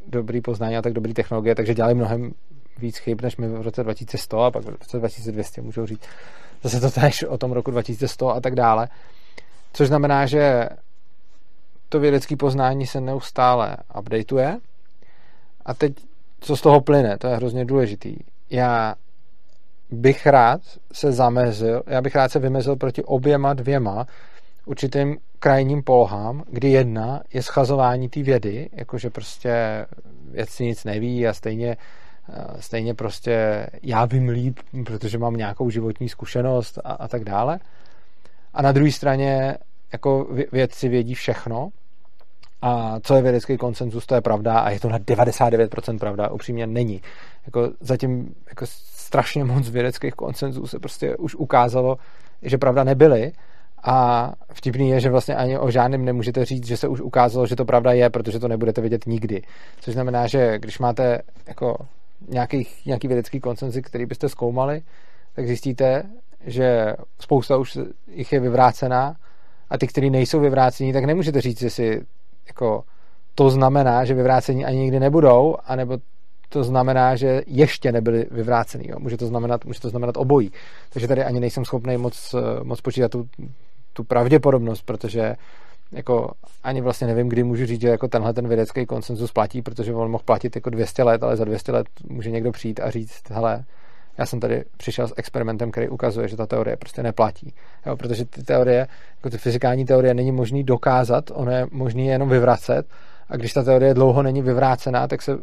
dobrý 0.08 0.42
poznání 0.42 0.78
a 0.78 0.82
tak 0.82 0.94
dobrý 0.94 1.14
technologie, 1.14 1.56
takže 1.56 1.74
dělali 1.74 1.94
mnohem 1.94 2.32
víc 2.78 2.98
chyb, 2.98 3.22
než 3.22 3.38
my 3.38 3.48
v 3.48 3.62
roce 3.62 3.84
2100 3.84 4.42
a 4.42 4.52
pak 4.52 4.64
v 4.64 4.70
roce 4.70 4.98
2200 4.98 5.62
můžou 5.62 5.86
říct 5.86 6.04
zase 6.64 6.80
to 6.80 6.92
tež 6.92 7.24
o 7.24 7.38
tom 7.38 7.52
roku 7.52 7.72
2100 7.72 8.30
a 8.30 8.42
tak 8.42 8.56
dále. 8.56 8.88
Což 9.74 9.88
znamená, 9.88 10.26
že 10.26 10.70
to 11.90 12.00
vědecké 12.00 12.36
poznání 12.36 12.88
se 12.88 13.02
neustále 13.02 13.78
updateuje. 14.00 14.58
A 15.66 15.74
teď, 15.74 15.94
co 16.40 16.58
z 16.58 16.62
toho 16.62 16.82
plyne, 16.82 17.18
to 17.18 17.28
je 17.28 17.36
hrozně 17.36 17.66
důležitý. 17.66 18.16
Já 18.50 18.96
bych 19.92 20.28
rád 20.28 20.62
se 20.94 21.12
zamezil, 21.12 21.84
já 21.88 22.02
bych 22.02 22.16
rád 22.16 22.32
se 22.32 22.40
vymezil 22.40 22.76
proti 22.76 23.04
oběma 23.04 23.54
dvěma 23.54 24.08
určitým 24.66 25.18
krajním 25.40 25.84
polohám, 25.84 26.44
kdy 26.48 26.70
jedna 26.70 27.22
je 27.34 27.44
schazování 27.44 28.10
té 28.10 28.24
vědy, 28.24 28.70
jakože 28.72 29.10
prostě 29.10 29.86
vědci 30.32 30.64
nic 30.64 30.84
neví 30.84 31.28
a 31.28 31.34
stejně, 31.34 31.78
stejně 32.60 32.94
prostě 32.94 33.68
já 33.84 34.06
vím 34.06 34.30
líp, 34.30 34.60
protože 34.86 35.18
mám 35.18 35.34
nějakou 35.34 35.70
životní 35.70 36.10
zkušenost 36.10 36.80
a, 36.84 36.92
a 36.92 37.08
tak 37.08 37.24
dále. 37.24 37.60
A 38.54 38.62
na 38.62 38.72
druhé 38.72 38.92
straně 38.92 39.58
jako 39.94 40.28
vědci 40.52 40.90
vědí 40.90 41.14
všechno 41.14 41.70
a 42.62 43.00
co 43.00 43.16
je 43.16 43.22
vědecký 43.22 43.58
konsenzus, 43.58 44.06
to 44.06 44.16
je 44.16 44.22
pravda 44.22 44.60
a 44.60 44.70
je 44.70 44.80
to 44.80 44.90
na 44.90 45.00
99% 45.00 46.00
pravda, 46.00 46.30
upřímně 46.30 46.68
není. 46.68 47.02
Jako 47.46 47.72
zatím 47.80 48.36
jako 48.50 48.66
strašně 48.68 49.44
moc 49.44 49.70
vědeckých 49.70 50.14
konsenzů 50.14 50.68
se 50.68 50.80
prostě 50.80 51.18
už 51.18 51.36
ukázalo, 51.36 51.98
že 52.42 52.58
pravda 52.58 52.84
nebyly 52.84 53.32
a 53.84 54.32
vtipný 54.54 54.90
je, 54.90 55.00
že 55.00 55.10
vlastně 55.10 55.36
ani 55.36 55.58
o 55.58 55.72
žádném 55.72 56.06
nemůžete 56.06 56.46
říct, 56.46 56.68
že 56.68 56.78
se 56.78 56.88
už 56.88 57.02
ukázalo, 57.02 57.48
že 57.48 57.56
to 57.56 57.66
pravda 57.66 57.92
je, 57.92 58.10
protože 58.10 58.40
to 58.40 58.48
nebudete 58.48 58.82
vědět 58.82 59.06
nikdy. 59.08 59.42
Což 59.80 59.94
znamená, 59.94 60.28
že 60.28 60.60
když 60.60 60.80
máte 60.80 61.22
jako 61.48 61.76
nějaký, 62.28 62.68
nějaký 62.86 63.08
vědecký 63.08 63.40
konsenzy, 63.40 63.82
který 63.82 64.06
byste 64.06 64.30
zkoumali, 64.30 64.82
tak 65.36 65.48
zjistíte, 65.48 66.04
že 66.46 66.94
spousta 67.20 67.58
už 67.58 67.78
jich 68.08 68.34
je 68.34 68.40
vyvrácená 68.40 69.16
a 69.70 69.78
ty, 69.78 69.88
které 69.88 70.10
nejsou 70.10 70.40
vyvrácení, 70.40 70.94
tak 70.94 71.04
nemůžete 71.04 71.42
říct, 71.42 71.62
jestli 71.62 72.02
jako 72.48 72.84
to 73.36 73.50
znamená, 73.50 74.06
že 74.06 74.14
vyvrácení 74.14 74.66
ani 74.66 74.78
nikdy 74.78 75.00
nebudou, 75.00 75.56
anebo 75.66 75.98
to 76.50 76.64
znamená, 76.64 77.16
že 77.16 77.42
ještě 77.48 77.92
nebyly 77.92 78.26
vyvrácený. 78.32 78.88
Jo. 78.88 78.96
Může, 79.00 79.18
to 79.18 79.28
znamenat, 79.28 79.66
může 79.66 79.80
to 79.80 79.90
znamenat 79.90 80.18
obojí. 80.18 80.52
Takže 80.90 81.08
tady 81.08 81.24
ani 81.24 81.40
nejsem 81.40 81.66
schopný 81.66 81.98
moc, 81.98 82.36
moc 82.64 82.82
počítat 82.82 83.12
tu, 83.12 83.28
tu 83.94 84.04
pravděpodobnost, 84.04 84.82
protože 84.82 85.36
jako 85.94 86.32
ani 86.64 86.82
vlastně 86.82 87.08
nevím, 87.08 87.30
kdy 87.30 87.44
můžu 87.44 87.66
říct, 87.66 87.82
že 87.82 87.88
jako 87.88 88.08
tenhle 88.08 88.34
ten 88.34 88.48
vědecký 88.48 88.86
konsenzus 88.86 89.32
platí, 89.32 89.62
protože 89.62 89.94
on 89.94 90.12
mohl 90.12 90.24
platit 90.24 90.56
jako 90.56 90.70
200 90.70 91.04
let, 91.04 91.24
ale 91.24 91.36
za 91.36 91.46
200 91.46 91.72
let 91.72 91.88
může 92.10 92.32
někdo 92.32 92.52
přijít 92.52 92.80
a 92.80 92.90
říct, 92.90 93.30
hele, 93.30 93.64
já 94.18 94.26
jsem 94.26 94.40
tady 94.40 94.64
přišel 94.78 95.08
s 95.08 95.14
experimentem, 95.18 95.72
který 95.72 95.90
ukazuje, 95.90 96.28
že 96.28 96.38
ta 96.38 96.46
teorie 96.46 96.78
prostě 96.78 97.04
neplatí. 97.04 97.54
Jo, 97.86 97.98
protože 97.98 98.26
ty 98.26 98.44
teorie, 98.44 98.88
jako 99.16 99.30
ty 99.30 99.38
fyzikální 99.38 99.86
teorie 99.86 100.14
není 100.14 100.32
možný 100.32 100.64
dokázat, 100.64 101.32
ono 101.34 101.52
je 101.52 101.68
možný 101.72 102.08
jenom 102.08 102.30
vyvracet. 102.30 102.86
A 103.30 103.38
když 103.38 103.54
ta 103.54 103.64
teorie 103.64 103.94
dlouho 103.94 104.24
není 104.24 104.42
vyvrácená, 104.42 105.08
tak 105.08 105.22
se, 105.22 105.38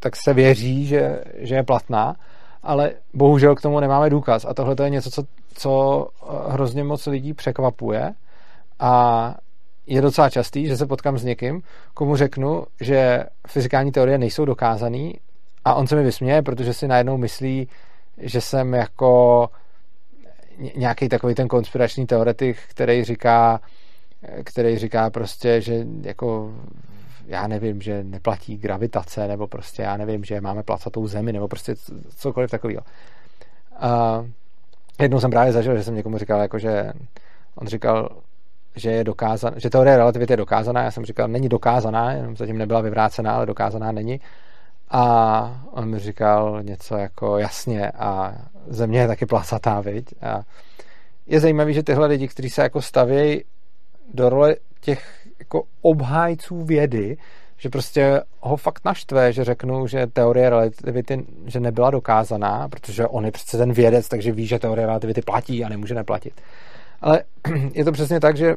tak 0.00 0.16
se 0.16 0.34
věří, 0.34 0.86
že, 0.86 1.20
že 1.36 1.54
je 1.54 1.62
platná, 1.62 2.16
ale 2.62 2.92
bohužel 3.14 3.54
k 3.54 3.60
tomu 3.60 3.80
nemáme 3.80 4.10
důkaz. 4.10 4.44
A 4.44 4.54
tohle 4.54 4.76
je 4.82 4.90
něco, 4.90 5.10
co, 5.10 5.22
co 5.54 6.06
hrozně 6.48 6.84
moc 6.84 7.06
lidí 7.06 7.34
překvapuje. 7.34 8.12
A 8.80 9.34
je 9.86 10.00
docela 10.00 10.30
častý, 10.30 10.66
že 10.66 10.76
se 10.76 10.86
potkám 10.86 11.18
s 11.18 11.24
někým, 11.24 11.62
komu 11.94 12.16
řeknu, 12.16 12.66
že 12.80 13.24
fyzikální 13.48 13.92
teorie 13.92 14.18
nejsou 14.18 14.44
dokázaný 14.44 15.14
a 15.64 15.74
on 15.74 15.86
se 15.86 15.96
mi 15.96 16.02
vysměje, 16.02 16.42
protože 16.42 16.74
si 16.74 16.88
najednou 16.88 17.16
myslí, 17.16 17.68
že 18.18 18.40
jsem 18.40 18.74
jako 18.74 19.48
nějaký 20.76 21.08
takový 21.08 21.34
ten 21.34 21.48
konspirační 21.48 22.06
teoretik, 22.06 22.56
který 22.68 23.04
říká, 23.04 23.60
který 24.44 24.78
říká 24.78 25.10
prostě, 25.10 25.60
že 25.60 25.86
jako 26.02 26.54
já 27.26 27.46
nevím, 27.46 27.82
že 27.82 28.04
neplatí 28.04 28.56
gravitace, 28.56 29.28
nebo 29.28 29.46
prostě 29.46 29.82
já 29.82 29.96
nevím, 29.96 30.24
že 30.24 30.40
máme 30.40 30.62
placatou 30.62 31.06
zemi, 31.06 31.32
nebo 31.32 31.48
prostě 31.48 31.74
cokoliv 32.16 32.50
takového. 32.50 32.82
A 33.76 34.24
jednou 35.00 35.20
jsem 35.20 35.30
právě 35.30 35.52
zažil, 35.52 35.76
že 35.76 35.84
jsem 35.84 35.94
někomu 35.94 36.18
říkal, 36.18 36.40
jako, 36.40 36.58
že 36.58 36.92
on 37.54 37.66
říkal, 37.66 38.08
že 38.76 38.90
je 38.90 39.04
dokázan, 39.04 39.52
že 39.56 39.70
teorie 39.70 39.96
relativity 39.96 40.32
je 40.32 40.36
dokázaná, 40.36 40.82
já 40.82 40.90
jsem 40.90 41.04
říkal, 41.04 41.28
není 41.28 41.48
dokázaná, 41.48 42.12
jenom 42.12 42.36
zatím 42.36 42.58
nebyla 42.58 42.80
vyvrácená, 42.80 43.34
ale 43.34 43.46
dokázaná 43.46 43.92
není. 43.92 44.20
A 44.90 45.64
on 45.70 45.90
mi 45.90 45.98
říkal 45.98 46.62
něco 46.62 46.96
jako 46.96 47.38
jasně 47.38 47.90
a 47.90 48.34
země 48.66 49.00
je 49.00 49.08
taky 49.08 49.26
placatá, 49.26 49.80
viď? 49.80 50.14
A 50.22 50.42
je 51.26 51.40
zajímavé, 51.40 51.72
že 51.72 51.82
tyhle 51.82 52.06
lidi, 52.06 52.28
kteří 52.28 52.50
se 52.50 52.62
jako 52.62 52.82
stavějí 52.82 53.44
do 54.14 54.28
role 54.28 54.56
těch 54.80 55.26
jako 55.38 55.62
obhájců 55.82 56.64
vědy, 56.64 57.16
že 57.56 57.68
prostě 57.68 58.20
ho 58.40 58.56
fakt 58.56 58.84
naštve, 58.84 59.32
že 59.32 59.44
řeknu, 59.44 59.86
že 59.86 60.06
teorie 60.06 60.50
relativity 60.50 61.24
že 61.46 61.60
nebyla 61.60 61.90
dokázaná, 61.90 62.68
protože 62.68 63.06
on 63.06 63.24
je 63.24 63.30
přece 63.30 63.58
ten 63.58 63.72
vědec, 63.72 64.08
takže 64.08 64.32
ví, 64.32 64.46
že 64.46 64.58
teorie 64.58 64.86
relativity 64.86 65.22
platí 65.22 65.64
a 65.64 65.68
nemůže 65.68 65.94
neplatit. 65.94 66.40
Ale 67.04 67.22
je 67.72 67.84
to 67.84 67.92
přesně 67.92 68.20
tak, 68.20 68.36
že 68.36 68.56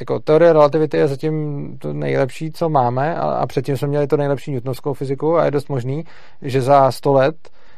jako 0.00 0.20
teorie 0.20 0.52
relativity 0.52 0.96
je 0.96 1.08
zatím 1.08 1.76
to 1.78 1.92
nejlepší, 1.92 2.50
co 2.50 2.68
máme 2.68 3.16
a, 3.16 3.22
a 3.22 3.46
předtím 3.46 3.76
jsme 3.76 3.88
měli 3.88 4.06
to 4.06 4.16
nejlepší 4.16 4.52
newtonovskou 4.52 4.94
fyziku 4.94 5.36
a 5.36 5.44
je 5.44 5.50
dost 5.50 5.68
možný, 5.68 6.04
že 6.42 6.62
za 6.62 6.92
100 6.92 7.12
let 7.12 7.36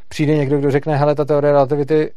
přijde 0.09 0.37
někdo, 0.37 0.59
kdo 0.59 0.70
řekne, 0.70 0.96
hele, 0.96 1.14
ta 1.14 1.24
teorie 1.24 1.52
relativity 1.52 2.12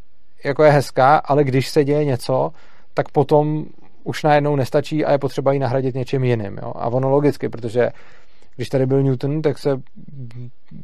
jako 0.45 0.63
je 0.63 0.71
hezká, 0.71 1.17
ale 1.17 1.43
když 1.43 1.69
se 1.69 1.83
děje 1.83 2.05
něco, 2.05 2.51
tak 2.93 3.09
potom 3.11 3.65
už 4.03 4.23
najednou 4.23 4.55
nestačí 4.55 5.05
a 5.05 5.11
je 5.11 5.17
potřeba 5.17 5.53
ji 5.53 5.59
nahradit 5.59 5.95
něčím 5.95 6.23
jiným. 6.23 6.57
Jo? 6.61 6.73
A 6.75 6.87
ono 6.87 7.09
logicky, 7.09 7.49
protože 7.49 7.89
když 8.55 8.69
tady 8.69 8.85
byl 8.85 9.03
Newton, 9.03 9.41
tak 9.41 9.57
se 9.57 9.69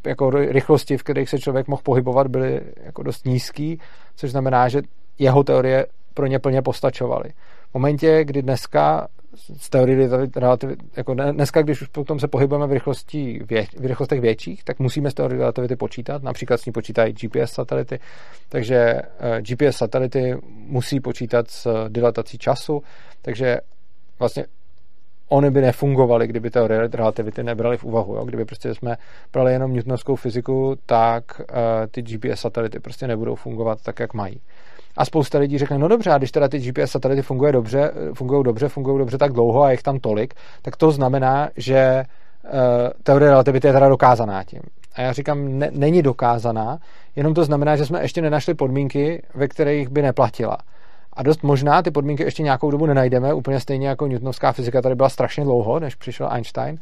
jako 0.07 0.29
rychlosti, 0.29 0.97
v 0.97 1.03
kterých 1.03 1.29
se 1.29 1.39
člověk 1.39 1.67
mohl 1.67 1.81
pohybovat, 1.85 2.27
byly 2.27 2.61
jako 2.83 3.03
dost 3.03 3.25
nízký, 3.25 3.79
což 4.15 4.31
znamená, 4.31 4.69
že 4.69 4.81
jeho 5.19 5.43
teorie 5.43 5.85
pro 6.19 6.27
ně 6.27 6.39
plně 6.39 6.61
postačovaly. 6.61 7.29
V 7.69 7.73
momentě, 7.73 8.23
kdy 8.23 8.41
dneska 8.41 9.07
z 9.57 9.69
teorie 9.69 10.09
relativity, 10.35 10.83
jako 10.97 11.13
dneska, 11.13 11.61
když 11.61 11.81
už 11.81 11.87
potom 11.87 12.19
se 12.19 12.27
pohybujeme 12.27 12.67
v, 12.67 12.71
rychlosti, 12.71 13.39
v 13.79 13.85
rychlostech 13.85 14.21
větších, 14.21 14.63
tak 14.63 14.79
musíme 14.79 15.11
z 15.11 15.13
teorie 15.13 15.39
relativity 15.39 15.75
počítat. 15.75 16.23
Například 16.23 16.61
s 16.61 16.65
ní 16.65 16.71
počítají 16.71 17.13
GPS 17.13 17.51
satelity, 17.51 17.99
takže 18.49 18.75
eh, 18.75 19.41
GPS 19.41 19.77
satelity 19.77 20.35
musí 20.51 20.99
počítat 20.99 21.49
s 21.49 21.89
dilatací 21.89 22.37
času, 22.37 22.83
takže 23.21 23.57
vlastně 24.19 24.45
oni 25.29 25.49
by 25.49 25.61
nefungovaly, 25.61 26.27
kdyby 26.27 26.49
teorie 26.49 26.89
relativity 26.93 27.43
nebrali 27.43 27.77
v 27.77 27.83
úvahu. 27.83 28.15
Jo? 28.15 28.25
Kdyby 28.25 28.45
prostě 28.45 28.75
jsme 28.75 28.97
brali 29.33 29.53
jenom 29.53 29.73
newtonovskou 29.73 30.15
fyziku, 30.15 30.75
tak 30.85 31.23
uh, 31.39 31.45
ty 31.91 32.01
GPS 32.01 32.41
satelity 32.41 32.79
prostě 32.79 33.07
nebudou 33.07 33.35
fungovat 33.35 33.81
tak, 33.83 33.99
jak 33.99 34.13
mají. 34.13 34.41
A 34.99 35.05
spousta 35.05 35.39
lidí 35.39 35.57
řekne, 35.57 35.77
no 35.77 35.87
dobře, 35.87 36.11
a 36.11 36.17
když 36.17 36.31
teda 36.31 36.47
ty 36.47 36.59
GPS 36.59 36.91
satelity 36.91 37.21
funguje 37.21 37.51
dobře, 37.51 37.91
fungují 38.13 38.43
dobře, 38.43 38.69
fungují 38.69 38.97
dobře 38.97 39.17
tak 39.17 39.33
dlouho 39.33 39.63
a 39.63 39.71
jich 39.71 39.83
tam 39.83 39.99
tolik, 39.99 40.33
tak 40.61 40.75
to 40.75 40.91
znamená, 40.91 41.49
že 41.57 42.03
uh, 42.43 42.51
teorie 43.03 43.29
relativity 43.29 43.67
je 43.67 43.73
teda 43.73 43.89
dokázaná 43.89 44.43
tím. 44.43 44.61
A 44.95 45.01
já 45.01 45.13
říkám, 45.13 45.59
ne, 45.59 45.69
není 45.71 46.01
dokázaná, 46.01 46.79
jenom 47.15 47.33
to 47.33 47.43
znamená, 47.43 47.75
že 47.75 47.85
jsme 47.85 48.01
ještě 48.01 48.21
nenašli 48.21 48.53
podmínky, 48.53 49.23
ve 49.35 49.47
kterých 49.47 49.89
by 49.89 50.01
neplatila. 50.01 50.57
A 51.13 51.23
dost 51.23 51.43
možná 51.43 51.81
ty 51.81 51.91
podmínky 51.91 52.23
ještě 52.23 52.43
nějakou 52.43 52.71
dobu 52.71 52.85
nenajdeme, 52.85 53.33
úplně 53.33 53.59
stejně 53.59 53.87
jako 53.87 54.07
newtonovská 54.07 54.51
fyzika 54.51 54.81
tady 54.81 54.95
byla 54.95 55.09
strašně 55.09 55.43
dlouho, 55.43 55.79
než 55.79 55.95
přišel 55.95 56.29
Einstein. 56.31 56.79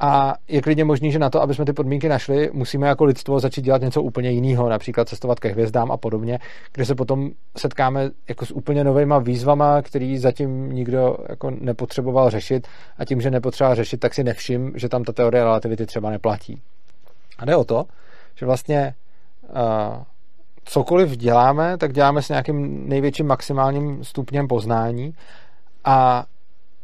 A 0.00 0.34
je 0.48 0.62
klidně 0.62 0.84
možný, 0.84 1.12
že 1.12 1.18
na 1.18 1.30
to, 1.30 1.42
aby 1.42 1.54
jsme 1.54 1.64
ty 1.64 1.72
podmínky 1.72 2.08
našli, 2.08 2.50
musíme 2.52 2.88
jako 2.88 3.04
lidstvo 3.04 3.40
začít 3.40 3.62
dělat 3.62 3.82
něco 3.82 4.02
úplně 4.02 4.30
jiného, 4.30 4.68
například 4.68 5.08
cestovat 5.08 5.40
ke 5.40 5.48
hvězdám 5.48 5.92
a 5.92 5.96
podobně, 5.96 6.38
kde 6.72 6.84
se 6.84 6.94
potom 6.94 7.30
setkáme 7.56 8.10
jako 8.28 8.46
s 8.46 8.50
úplně 8.50 8.84
novýma 8.84 9.18
výzvama, 9.18 9.82
který 9.82 10.18
zatím 10.18 10.72
nikdo 10.72 11.16
jako 11.28 11.50
nepotřeboval 11.50 12.30
řešit 12.30 12.68
a 12.98 13.04
tím, 13.04 13.20
že 13.20 13.30
nepotřeboval 13.30 13.76
řešit, 13.76 14.00
tak 14.00 14.14
si 14.14 14.24
nevšim, 14.24 14.72
že 14.74 14.88
tam 14.88 15.04
ta 15.04 15.12
teorie 15.12 15.44
relativity 15.44 15.86
třeba 15.86 16.10
neplatí. 16.10 16.62
A 17.38 17.44
jde 17.44 17.56
o 17.56 17.64
to, 17.64 17.84
že 18.34 18.46
vlastně 18.46 18.94
uh, 19.42 20.02
cokoliv 20.64 21.10
děláme, 21.10 21.78
tak 21.78 21.92
děláme 21.92 22.22
s 22.22 22.28
nějakým 22.28 22.88
největším 22.88 23.26
maximálním 23.26 24.04
stupněm 24.04 24.48
poznání 24.48 25.14
a 25.84 26.24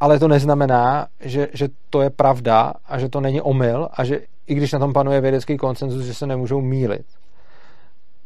ale 0.00 0.18
to 0.18 0.28
neznamená, 0.28 1.06
že, 1.20 1.48
že 1.52 1.68
to 1.90 2.02
je 2.02 2.10
pravda 2.10 2.72
a 2.86 2.98
že 2.98 3.08
to 3.08 3.20
není 3.20 3.40
omyl 3.40 3.88
a 3.92 4.04
že 4.04 4.20
i 4.46 4.54
když 4.54 4.72
na 4.72 4.78
tom 4.78 4.92
panuje 4.92 5.20
vědecký 5.20 5.56
konsenzus, 5.56 6.04
že 6.04 6.14
se 6.14 6.26
nemůžou 6.26 6.60
mílit. 6.60 7.06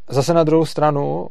Zase 0.09 0.33
na 0.33 0.43
druhou 0.43 0.65
stranu, 0.65 1.27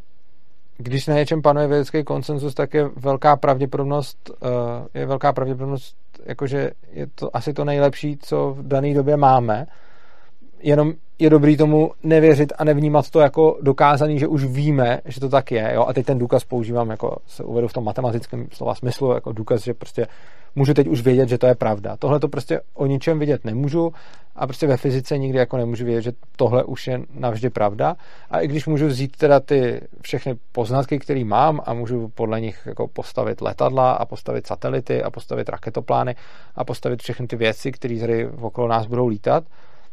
když 0.77 1.07
na 1.07 1.15
něčem 1.15 1.43
panuje 1.43 1.67
vědecký 1.67 2.05
konsenzus, 2.05 2.55
tak 2.55 2.75
je 2.75 2.89
velká 2.97 3.37
pravděpodobnost, 3.37 4.31
uh, 4.31 4.49
je 4.95 5.07
velká 5.07 5.33
pravděpodobnost, 5.33 5.97
jakože 6.27 6.71
je 6.93 7.07
to 7.07 7.37
asi 7.37 7.53
to 7.53 7.65
nejlepší, 7.65 8.17
co 8.17 8.55
v 8.59 8.69
dané 8.69 8.95
době 8.95 9.17
máme, 9.17 9.67
jenom 10.65 10.93
je 11.19 11.31
dobrý 11.31 11.57
tomu 11.57 11.91
nevěřit 12.03 12.53
a 12.59 12.65
nevnímat 12.65 13.11
to 13.11 13.21
jako 13.21 13.59
dokázaný, 13.63 14.19
že 14.19 14.27
už 14.27 14.45
víme, 14.45 15.01
že 15.05 15.21
to 15.21 15.29
tak 15.29 15.53
je. 15.53 15.71
Jo? 15.75 15.85
A 15.89 15.93
teď 15.93 16.07
ten 16.07 16.19
důkaz 16.19 16.45
používám, 16.45 16.91
jako 16.91 17.17
se 17.27 17.45
uvedu 17.45 17.69
v 17.69 17.73
tom 17.73 17.85
matematickém 17.85 18.47
slova 18.53 18.75
smyslu, 18.75 19.13
jako 19.13 19.33
důkaz, 19.33 19.63
že 19.65 19.75
prostě 19.75 20.07
můžu 20.55 20.75
teď 20.75 20.89
už 20.89 21.01
vědět, 21.01 21.29
že 21.29 21.39
to 21.39 21.47
je 21.47 21.55
pravda. 21.55 21.97
Tohle 21.97 22.21
to 22.21 22.29
prostě 22.29 22.61
o 22.75 22.87
ničem 22.87 23.19
vidět 23.19 23.45
nemůžu 23.45 23.93
a 24.37 24.47
prostě 24.47 24.67
ve 24.67 24.77
fyzice 24.77 25.19
nikdy 25.19 25.39
jako 25.39 25.57
nemůžu 25.57 25.85
vědět, 25.85 26.03
že 26.03 26.13
tohle 26.37 26.65
už 26.65 26.87
je 26.87 27.01
navždy 27.15 27.51
pravda. 27.51 27.97
A 28.31 28.41
i 28.41 28.49
když 28.49 28.67
můžu 28.67 28.87
vzít 28.87 29.17
teda 29.17 29.41
ty 29.41 29.81
všechny 30.01 30.35
poznatky, 30.53 30.99
které 30.99 31.25
mám 31.25 31.61
a 31.65 31.75
můžu 31.75 32.09
podle 32.09 32.41
nich 32.41 32.63
jako 32.67 32.89
postavit 32.89 33.41
letadla 33.41 33.93
a 33.93 34.05
postavit 34.05 34.47
satelity 34.47 35.03
a 35.03 35.11
postavit 35.11 35.49
raketoplány 35.49 36.15
a 36.55 36.65
postavit 36.65 37.03
všechny 37.03 37.27
ty 37.27 37.37
věci, 37.37 37.73
které 37.73 38.01
tady 38.01 38.29
okolo 38.29 38.69
nás 38.69 38.87
budou 38.87 39.07
lítat, 39.07 39.45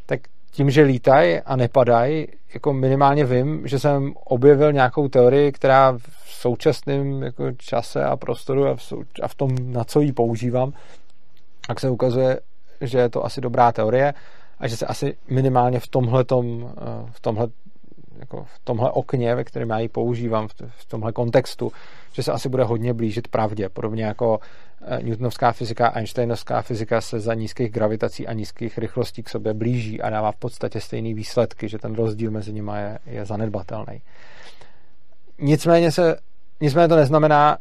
tak 0.06 0.20
tím, 0.52 0.70
že 0.70 0.82
lítají 0.82 1.40
a 1.40 1.56
nepadají, 1.56 2.28
jako 2.54 2.74
minimálně 2.74 3.26
vím, 3.26 3.68
že 3.68 3.80
jsem 3.80 4.14
objevil 4.26 4.74
nějakou 4.74 5.08
teorii, 5.08 5.52
která 5.52 5.98
v 5.98 6.32
současném 6.32 7.24
jako 7.24 7.52
čase 7.52 8.04
a 8.04 8.18
prostoru 8.18 8.68
a 8.68 8.76
v, 8.76 8.84
sou, 8.84 9.04
a 9.22 9.28
v 9.28 9.36
tom, 9.36 9.50
na 9.74 9.84
co 9.84 10.02
ji 10.02 10.14
používám, 10.14 10.74
tak 11.68 11.80
se 11.80 11.90
ukazuje, 11.90 12.40
že 12.82 12.98
je 12.98 13.10
to 13.10 13.26
asi 13.26 13.42
dobrá 13.42 13.72
teorie 13.72 14.14
a 14.60 14.68
že 14.68 14.78
se 14.78 14.86
asi 14.86 15.18
minimálně 15.30 15.80
v 15.80 15.88
tomhletom, 15.88 16.74
v 17.12 17.20
tomhle 17.20 17.48
jako 18.22 18.44
v 18.44 18.60
tomhle 18.64 18.92
okně, 18.92 19.36
ve 19.36 19.44
kterém 19.44 19.70
já 19.70 19.80
ji 19.80 19.90
používám, 19.90 20.48
v 20.70 20.86
tomhle 20.86 21.12
kontextu, 21.12 21.72
že 22.14 22.24
se 22.24 22.32
asi 22.32 22.50
bude 22.50 22.64
hodně 22.64 22.94
blížit 22.94 23.28
pravdě. 23.28 23.70
Podobně 23.70 24.06
jako 24.06 24.40
eh, 24.82 25.04
Newtonovská 25.04 25.52
fyzika 25.52 25.88
a 25.88 25.98
Einsteinovská 25.98 26.62
fyzika 26.62 27.02
se 27.02 27.20
za 27.20 27.34
nízkých 27.34 27.72
gravitací 27.72 28.28
a 28.28 28.34
nízkých 28.34 28.78
rychlostí 28.78 29.24
k 29.24 29.30
sobě 29.30 29.54
blíží 29.54 30.02
a 30.02 30.10
dává 30.10 30.32
v 30.32 30.36
podstatě 30.36 30.82
stejné 30.82 31.14
výsledky, 31.14 31.70
že 31.70 31.78
ten 31.78 31.96
rozdíl 31.96 32.32
mezi 32.32 32.54
nimi 32.54 32.72
je, 32.76 33.00
je 33.06 33.26
zanedbatelný. 33.26 34.02
Nicméně, 35.40 35.92
se, 35.92 36.18
nicméně 36.62 36.88
to 36.88 36.96
neznamená, 36.96 37.58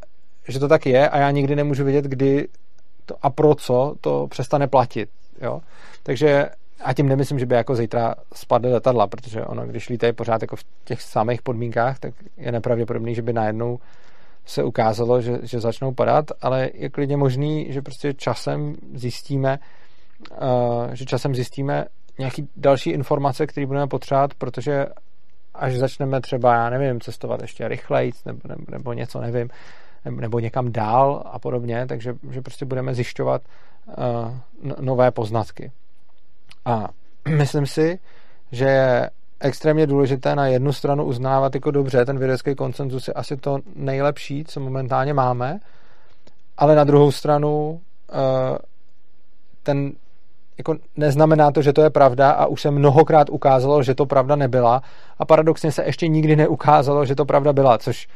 že 0.48 0.58
to 0.58 0.68
tak 0.68 0.86
je 0.86 1.08
a 1.08 1.18
já 1.18 1.30
nikdy 1.30 1.56
nemůžu 1.56 1.84
vědět, 1.84 2.04
kdy 2.04 2.48
to 3.06 3.16
a 3.22 3.30
pro 3.30 3.54
co 3.54 3.94
to 4.00 4.26
přestane 4.30 4.66
platit. 4.66 5.08
Jo? 5.40 5.60
Takže 6.02 6.48
a 6.84 6.92
tím 6.94 7.08
nemyslím, 7.08 7.38
že 7.38 7.46
by 7.46 7.54
jako 7.54 7.74
zítra 7.74 8.14
spadly 8.34 8.72
letadla, 8.72 9.06
protože 9.06 9.44
ono, 9.44 9.66
když 9.66 9.88
lítají 9.88 10.12
pořád 10.12 10.42
jako 10.42 10.56
v 10.56 10.64
těch 10.84 11.02
samých 11.02 11.42
podmínkách, 11.42 11.98
tak 11.98 12.14
je 12.36 12.52
nepravděpodobný, 12.52 13.14
že 13.14 13.22
by 13.22 13.32
najednou 13.32 13.78
se 14.44 14.64
ukázalo, 14.64 15.20
že, 15.20 15.38
že 15.42 15.60
začnou 15.60 15.94
padat, 15.94 16.24
ale 16.40 16.70
je 16.74 16.90
klidně 16.90 17.16
možný, 17.16 17.72
že 17.72 17.82
prostě 17.82 18.14
časem 18.14 18.76
zjistíme, 18.94 19.58
uh, 20.30 20.92
že 20.92 21.04
časem 21.04 21.34
zjistíme 21.34 21.84
nějaký 22.18 22.48
další 22.56 22.90
informace, 22.90 23.46
které 23.46 23.66
budeme 23.66 23.86
potřebovat, 23.86 24.34
protože 24.34 24.86
až 25.54 25.76
začneme 25.76 26.20
třeba, 26.20 26.54
já 26.54 26.70
nevím, 26.70 27.00
cestovat 27.00 27.42
ještě 27.42 27.68
rychleji 27.68 28.12
nebo, 28.26 28.40
nebo, 28.48 28.64
nebo 28.70 28.92
něco, 28.92 29.20
nevím, 29.20 29.48
nebo, 30.04 30.38
někam 30.38 30.72
dál 30.72 31.22
a 31.26 31.38
podobně, 31.38 31.86
takže 31.86 32.14
že 32.30 32.42
prostě 32.42 32.64
budeme 32.64 32.94
zjišťovat 32.94 33.42
uh, 33.86 34.74
nové 34.80 35.10
poznatky. 35.10 35.72
A 36.70 36.88
myslím 37.28 37.66
si, 37.66 37.98
že 38.52 38.64
je 38.64 39.10
extrémně 39.40 39.86
důležité 39.86 40.36
na 40.36 40.46
jednu 40.46 40.72
stranu 40.72 41.04
uznávat 41.04 41.54
jako 41.54 41.70
dobře, 41.70 42.04
ten 42.04 42.18
vědecký 42.18 42.54
koncenzus 42.54 43.08
je 43.08 43.14
asi 43.14 43.36
to 43.36 43.58
nejlepší, 43.76 44.44
co 44.44 44.60
momentálně 44.60 45.14
máme, 45.14 45.60
ale 46.58 46.74
na 46.74 46.84
druhou 46.84 47.12
stranu 47.12 47.80
eh, 48.12 48.58
ten 49.62 49.92
jako 50.58 50.76
neznamená 50.96 51.50
to, 51.50 51.62
že 51.62 51.72
to 51.72 51.82
je 51.82 51.90
pravda 51.90 52.30
a 52.30 52.46
už 52.46 52.60
se 52.60 52.70
mnohokrát 52.70 53.30
ukázalo, 53.30 53.82
že 53.82 53.94
to 53.94 54.06
pravda 54.06 54.36
nebyla. 54.36 54.82
A 55.18 55.24
paradoxně 55.24 55.72
se 55.72 55.84
ještě 55.84 56.08
nikdy 56.08 56.36
neukázalo, 56.36 57.04
že 57.04 57.14
to 57.14 57.24
pravda 57.24 57.52
byla, 57.52 57.78
což 57.78 58.08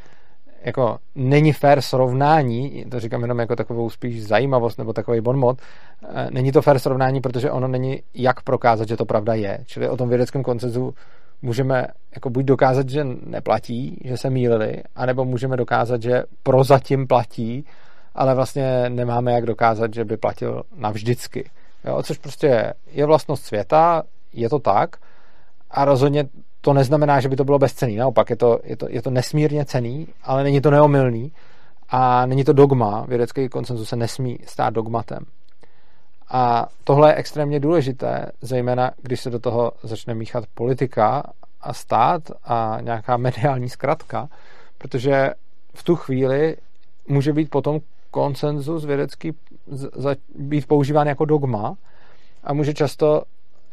jako 0.65 0.99
není 1.15 1.53
fair 1.53 1.81
srovnání, 1.81 2.85
to 2.91 3.01
říkám 3.01 3.23
jenom 3.23 3.39
jako 3.39 3.57
takovou 3.57 3.91
spíš 3.91 4.27
zajímavost 4.27 4.79
nebo 4.79 4.93
takový 4.93 5.21
bonmot, 5.21 5.59
eh, 6.03 6.29
není 6.31 6.53
to 6.53 6.63
fair 6.63 6.79
srovnání, 6.79 7.21
protože 7.21 7.51
ono 7.51 7.69
není 7.69 8.03
jak 8.15 8.43
prokázat, 8.43 8.89
že 8.89 8.97
to 8.97 9.05
pravda 9.05 9.35
je. 9.35 9.59
Čili 9.67 9.89
o 9.89 9.97
tom 9.97 10.09
vědeckém 10.09 10.43
koncezu 10.43 10.95
můžeme 11.43 11.87
jako 12.15 12.31
buď 12.31 12.45
dokázat, 12.45 12.89
že 12.89 13.05
neplatí, 13.27 14.01
že 14.05 14.17
se 14.17 14.31
mýlili, 14.31 14.83
anebo 14.97 15.25
můžeme 15.25 15.57
dokázat, 15.57 16.03
že 16.03 16.23
prozatím 16.43 17.07
platí, 17.07 17.65
ale 18.15 18.35
vlastně 18.35 18.85
nemáme 18.89 19.33
jak 19.33 19.47
dokázat, 19.47 19.95
že 19.95 20.05
by 20.05 20.17
platil 20.17 20.63
navždycky. 20.77 21.51
Jo, 21.85 22.03
což 22.03 22.19
prostě 22.19 22.75
je 22.93 23.07
vlastnost 23.07 23.45
světa, 23.45 24.03
je 24.33 24.49
to 24.49 24.59
tak 24.59 24.97
a 25.71 25.85
rozhodně 25.85 26.25
to 26.65 26.73
neznamená, 26.73 27.21
že 27.21 27.29
by 27.29 27.37
to 27.37 27.45
bylo 27.45 27.59
bezcený. 27.59 27.97
Naopak, 27.97 28.31
je 28.31 28.37
to, 28.37 28.61
je 28.65 28.77
to, 28.77 28.87
je 28.91 29.03
to 29.03 29.11
nesmírně 29.11 29.65
cený, 29.65 30.09
ale 30.23 30.43
není 30.45 30.61
to 30.61 30.71
neomylný 30.71 31.33
a 31.89 32.27
není 32.27 32.45
to 32.45 32.53
dogma. 32.53 33.05
Vědecký 33.09 33.49
konsenzus 33.49 33.89
se 33.89 33.97
nesmí 33.97 34.39
stát 34.47 34.75
dogmatem. 34.75 35.25
A 36.29 36.67
tohle 36.85 37.11
je 37.11 37.15
extrémně 37.15 37.61
důležité, 37.61 38.27
zejména 38.41 38.91
když 39.03 39.21
se 39.21 39.31
do 39.31 39.39
toho 39.39 39.73
začne 39.83 40.15
míchat 40.15 40.45
politika 40.55 41.23
a 41.61 41.73
stát 41.73 42.23
a 42.45 42.79
nějaká 42.81 43.17
mediální 43.17 43.69
zkratka, 43.69 44.29
protože 44.79 45.31
v 45.75 45.83
tu 45.83 45.97
chvíli 45.97 46.57
může 47.09 47.33
být 47.33 47.51
potom 47.51 47.81
konsenzus 48.11 48.85
vědecký 48.85 49.33
být 50.35 50.67
používán 50.67 51.07
jako 51.07 51.25
dogma 51.25 51.75
a 52.45 52.53
může 52.53 52.75
často 52.75 53.23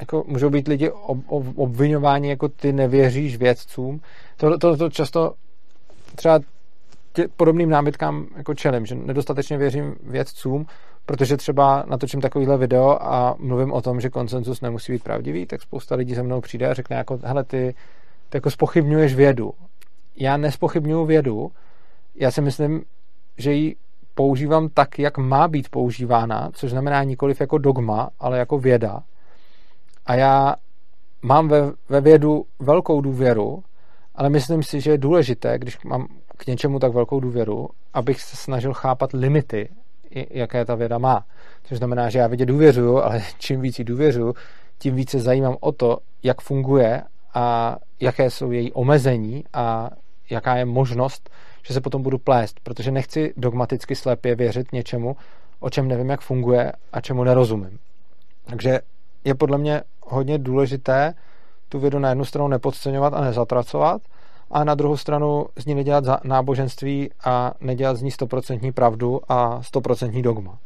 jako 0.02 0.24
můžou 0.28 0.50
být 0.50 0.68
lidi 0.68 0.92
ob, 0.92 1.18
ob, 1.28 1.46
obvinováni, 1.56 2.30
jako 2.30 2.50
ty 2.50 2.74
nevěříš 2.74 3.38
vědcům. 3.38 4.02
To, 4.38 4.58
to, 4.58 4.78
to 4.78 4.90
často 4.90 5.34
třeba 6.16 6.40
tě, 7.14 7.28
podobným 7.38 7.70
námitkám 7.70 8.28
jako 8.38 8.54
čelím, 8.54 8.86
že 8.86 8.96
nedostatečně 8.96 9.58
věřím 9.58 9.96
vědcům, 10.04 10.66
protože 11.06 11.38
třeba 11.38 11.84
natočím 11.88 12.22
takovýhle 12.22 12.58
video 12.58 12.98
a 13.02 13.36
mluvím 13.40 13.74
o 13.74 13.82
tom, 13.82 14.02
že 14.02 14.10
konsenzus 14.10 14.62
nemusí 14.62 14.92
být 14.92 15.04
pravdivý, 15.04 15.46
tak 15.46 15.62
spousta 15.62 15.96
lidí 15.96 16.16
se 16.16 16.24
mnou 16.24 16.42
přijde 16.42 16.70
a 16.70 16.74
řekne 16.74 16.96
jako, 16.96 17.20
hele, 17.24 17.44
ty, 17.44 17.76
ty 18.30 18.38
jako 18.38 18.52
spochybňuješ 18.52 19.16
vědu. 19.16 19.54
Já 20.16 20.38
nespochybňuju 20.38 21.06
vědu, 21.06 21.52
já 22.16 22.32
si 22.32 22.42
myslím, 22.42 22.84
že 23.38 23.54
ji 23.54 23.76
používám 24.16 24.70
tak, 24.70 25.00
jak 25.00 25.18
má 25.18 25.48
být 25.48 25.70
používána, 25.70 26.50
což 26.54 26.72
znamená 26.72 27.04
nikoliv 27.04 27.42
jako 27.42 27.58
dogma, 27.58 28.10
ale 28.20 28.38
jako 28.38 28.60
věda 28.60 29.04
a 30.06 30.16
já 30.16 30.56
mám 31.22 31.48
ve, 31.48 31.72
ve 31.90 32.02
vědu 32.02 32.46
velkou 32.60 33.02
důvěru, 33.02 33.64
ale 34.16 34.30
myslím 34.30 34.64
si, 34.64 34.82
že 34.82 34.92
je 34.92 34.98
důležité, 34.98 35.60
když 35.60 35.84
mám 35.84 36.08
k 36.38 36.48
něčemu 36.48 36.80
tak 36.80 36.94
velkou 36.94 37.20
důvěru, 37.20 37.70
abych 37.94 38.22
se 38.22 38.36
snažil 38.36 38.74
chápat 38.74 39.14
limity, 39.14 39.70
jaké 40.30 40.66
ta 40.66 40.76
věda 40.76 40.98
má. 40.98 41.26
Což 41.64 41.78
znamená, 41.78 42.10
že 42.10 42.20
já 42.20 42.28
vědě 42.28 42.46
důvěřuju, 42.46 42.98
ale 42.98 43.22
čím 43.40 43.62
víc 43.62 43.80
jí 43.80 43.86
důvěřuju, 43.86 44.34
tím 44.78 44.96
více 44.96 45.20
zajímám 45.20 45.58
o 45.60 45.72
to, 45.72 45.98
jak 46.24 46.42
funguje 46.42 47.04
a 47.34 47.78
jaké 48.00 48.30
jsou 48.30 48.52
její 48.52 48.72
omezení 48.72 49.44
a 49.54 49.90
jaká 50.30 50.56
je 50.56 50.66
možnost, 50.66 51.30
že 51.68 51.74
se 51.74 51.82
potom 51.82 52.04
budu 52.04 52.18
plést, 52.18 52.60
protože 52.60 52.92
nechci 52.92 53.34
dogmaticky 53.38 53.96
slepě 53.96 54.36
věřit 54.36 54.72
něčemu, 54.72 55.16
o 55.60 55.70
čem 55.70 55.88
nevím, 55.88 56.10
jak 56.10 56.22
funguje 56.22 56.72
a 56.94 57.02
čemu 57.02 57.24
nerozumím. 57.24 57.80
Takže 58.46 58.80
je 59.24 59.36
podle 59.36 59.58
mě 59.58 59.82
hodně 60.02 60.38
důležité 60.38 61.14
tu 61.70 61.80
vědu 61.80 62.00
na 62.00 62.10
jednu 62.10 62.26
stranu 62.26 62.48
nepodceňovat 62.48 63.14
a 63.14 63.22
nezatracovat, 63.22 64.02
a 64.52 64.64
na 64.64 64.76
druhou 64.76 64.98
stranu 64.98 65.46
z 65.56 65.66
ní 65.66 65.76
nedělat 65.76 66.24
náboženství 66.24 67.10
a 67.24 67.54
nedělat 67.62 67.98
z 67.98 68.02
ní 68.02 68.12
stoprocentní 68.12 68.72
pravdu 68.72 69.22
a 69.30 69.64
stoprocentní 69.64 70.22
dogma. 70.22 70.58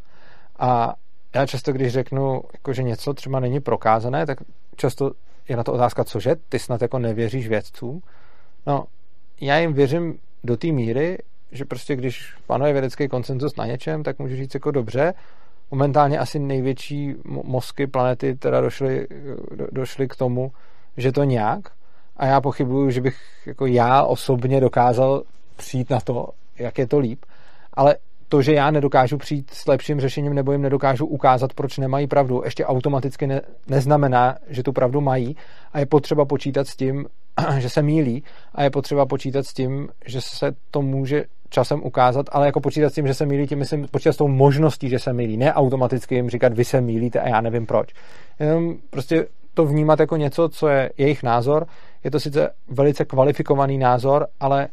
A 0.59 0.93
já 1.35 1.45
často, 1.45 1.73
když 1.73 1.93
řeknu, 1.93 2.41
jako, 2.53 2.73
že 2.73 2.83
něco 2.83 3.13
třeba 3.13 3.39
není 3.39 3.59
prokázané, 3.59 4.25
tak 4.25 4.37
často 4.75 5.11
je 5.49 5.57
na 5.57 5.63
to 5.63 5.73
otázka, 5.73 6.03
cože, 6.03 6.35
ty 6.49 6.59
snad 6.59 6.81
jako 6.81 6.99
nevěříš 6.99 7.47
vědcům? 7.47 8.01
No, 8.67 8.85
já 9.41 9.57
jim 9.57 9.73
věřím 9.73 10.19
do 10.43 10.57
té 10.57 10.67
míry, 10.67 11.17
že 11.51 11.65
prostě 11.65 11.95
když 11.95 12.33
panuje 12.47 12.73
vědecký 12.73 13.07
koncenzus 13.07 13.55
na 13.55 13.65
něčem, 13.65 14.03
tak 14.03 14.19
můžu 14.19 14.35
říct 14.35 14.53
jako 14.53 14.71
dobře, 14.71 15.13
momentálně 15.75 16.19
asi 16.19 16.39
největší 16.39 17.15
mozky 17.25 17.87
planety 17.87 18.35
teda 18.35 18.61
došly, 18.61 19.07
došly 19.71 20.07
k 20.07 20.15
tomu, 20.15 20.51
že 20.97 21.11
to 21.11 21.23
nějak 21.23 21.59
a 22.17 22.25
já 22.25 22.41
pochybuju, 22.41 22.89
že 22.89 23.01
bych 23.01 23.17
jako 23.45 23.65
já 23.65 24.03
osobně 24.03 24.61
dokázal 24.61 25.23
přijít 25.55 25.89
na 25.89 25.99
to, 25.99 26.29
jak 26.59 26.77
je 26.77 26.87
to 26.87 26.99
líp, 26.99 27.25
ale 27.73 27.95
to, 28.29 28.41
že 28.41 28.53
já 28.53 28.71
nedokážu 28.71 29.17
přijít 29.17 29.51
s 29.53 29.67
lepším 29.67 29.99
řešením 29.99 30.33
nebo 30.33 30.51
jim 30.51 30.61
nedokážu 30.61 31.05
ukázat, 31.05 31.53
proč 31.53 31.77
nemají 31.77 32.07
pravdu, 32.07 32.41
ještě 32.45 32.65
automaticky 32.65 33.27
ne, 33.27 33.41
neznamená, 33.67 34.35
že 34.47 34.63
tu 34.63 34.71
pravdu 34.73 35.01
mají 35.01 35.35
a 35.73 35.79
je 35.79 35.85
potřeba 35.85 36.25
počítat 36.25 36.67
s 36.67 36.75
tím, 36.75 37.05
že 37.57 37.69
se 37.69 37.81
mílí 37.81 38.23
a 38.53 38.63
je 38.63 38.69
potřeba 38.69 39.05
počítat 39.05 39.45
s 39.45 39.53
tím, 39.53 39.89
že 40.05 40.21
se 40.21 40.51
to 40.71 40.81
může 40.81 41.25
časem 41.49 41.83
ukázat, 41.83 42.25
ale 42.31 42.45
jako 42.45 42.61
počítat 42.61 42.89
s 42.89 42.93
tím, 42.93 43.07
že 43.07 43.13
se 43.13 43.25
mílí, 43.25 43.47
tím 43.47 43.59
myslím 43.59 43.87
počítat 43.91 44.13
s 44.13 44.17
tou 44.17 44.27
možností, 44.27 44.89
že 44.89 44.99
se 44.99 45.13
mílí, 45.13 45.37
ne 45.37 45.53
automaticky 45.53 46.15
jim 46.15 46.29
říkat, 46.29 46.53
vy 46.53 46.65
se 46.65 46.81
mílíte 46.81 47.19
a 47.19 47.29
já 47.29 47.41
nevím 47.41 47.65
proč. 47.65 47.93
Jenom 48.39 48.75
prostě 48.89 49.27
to 49.53 49.65
vnímat 49.65 49.99
jako 49.99 50.17
něco, 50.17 50.49
co 50.49 50.67
je 50.67 50.91
jejich 50.97 51.23
názor. 51.23 51.67
Je 52.03 52.11
to 52.11 52.19
sice 52.19 52.49
velice 52.67 53.05
kvalifikovaný 53.05 53.77
názor, 53.77 54.27
ale 54.39 54.67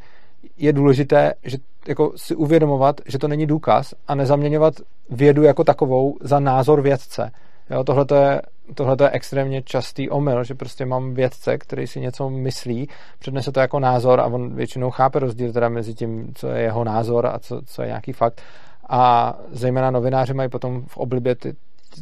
je 0.58 0.72
důležité, 0.72 1.34
že 1.44 1.58
jako 1.88 2.12
si 2.16 2.34
uvědomovat, 2.34 3.00
že 3.06 3.18
to 3.18 3.28
není 3.28 3.46
důkaz 3.46 3.94
a 4.08 4.14
nezaměňovat 4.14 4.74
vědu 5.10 5.42
jako 5.42 5.64
takovou 5.64 6.16
za 6.20 6.40
názor 6.40 6.82
vědce. 6.82 7.30
Jo, 7.70 7.84
tohle 7.84 8.06
je, 8.14 8.42
tohle 8.74 8.96
je 9.02 9.10
extrémně 9.10 9.62
častý 9.62 10.10
omyl, 10.10 10.44
že 10.44 10.54
prostě 10.54 10.86
mám 10.86 11.14
vědce, 11.14 11.58
který 11.58 11.86
si 11.86 12.00
něco 12.00 12.30
myslí, 12.30 12.88
přednese 13.18 13.52
to 13.52 13.60
jako 13.60 13.80
názor 13.80 14.20
a 14.20 14.26
on 14.26 14.54
většinou 14.54 14.90
chápe 14.90 15.18
rozdíl 15.18 15.52
teda 15.52 15.68
mezi 15.68 15.94
tím, 15.94 16.32
co 16.34 16.48
je 16.48 16.62
jeho 16.62 16.84
názor 16.84 17.26
a 17.26 17.38
co, 17.38 17.62
co 17.66 17.82
je 17.82 17.88
nějaký 17.88 18.12
fakt. 18.12 18.42
A 18.88 19.34
zejména 19.50 19.90
novináři 19.90 20.34
mají 20.34 20.48
potom 20.48 20.82
v 20.86 20.96
oblibě 20.96 21.34
ty, 21.34 21.54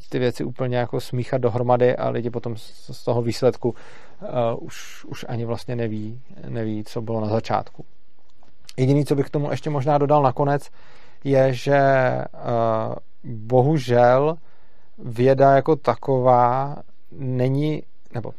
ty 0.09 0.19
věci 0.19 0.45
úplně 0.45 0.77
jako 0.77 1.01
smíchat 1.01 1.41
dohromady 1.41 1.97
a 1.97 2.09
lidi 2.09 2.31
potom 2.31 2.57
z, 2.57 2.91
z 2.97 3.05
toho 3.05 3.23
výsledku 3.23 3.69
uh, 3.69 4.27
už, 4.61 5.05
už 5.05 5.25
ani 5.29 5.45
vlastně 5.45 5.77
neví, 5.77 6.21
neví, 6.49 6.85
co 6.85 7.03
bylo 7.03 7.21
na 7.21 7.27
začátku. 7.27 7.85
Jediný, 8.77 9.05
co 9.05 9.15
bych 9.15 9.27
k 9.27 9.31
tomu 9.31 9.51
ještě 9.51 9.71
možná 9.71 9.99
dodal 9.99 10.23
nakonec, 10.23 10.71
je, 11.25 11.53
že 11.53 11.81
uh, 12.35 12.95
bohužel 13.25 14.37
věda 15.05 15.57
jako 15.57 15.77
taková 15.77 16.77
není, 17.13 17.83
nebo 18.15 18.33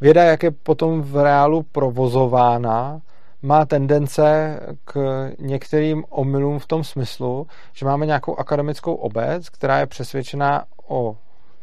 věda, 0.00 0.24
jak 0.24 0.42
je 0.42 0.50
potom 0.50 1.02
v 1.02 1.22
reálu 1.22 1.62
provozována, 1.62 3.00
má 3.42 3.64
tendence 3.64 4.60
k 4.84 5.30
některým 5.38 6.04
omylům 6.08 6.58
v 6.58 6.66
tom 6.66 6.84
smyslu, 6.84 7.46
že 7.72 7.86
máme 7.86 8.06
nějakou 8.06 8.36
akademickou 8.36 8.94
obec, 8.94 9.48
která 9.48 9.78
je 9.78 9.86
přesvědčená 9.86 10.64
o 10.88 11.16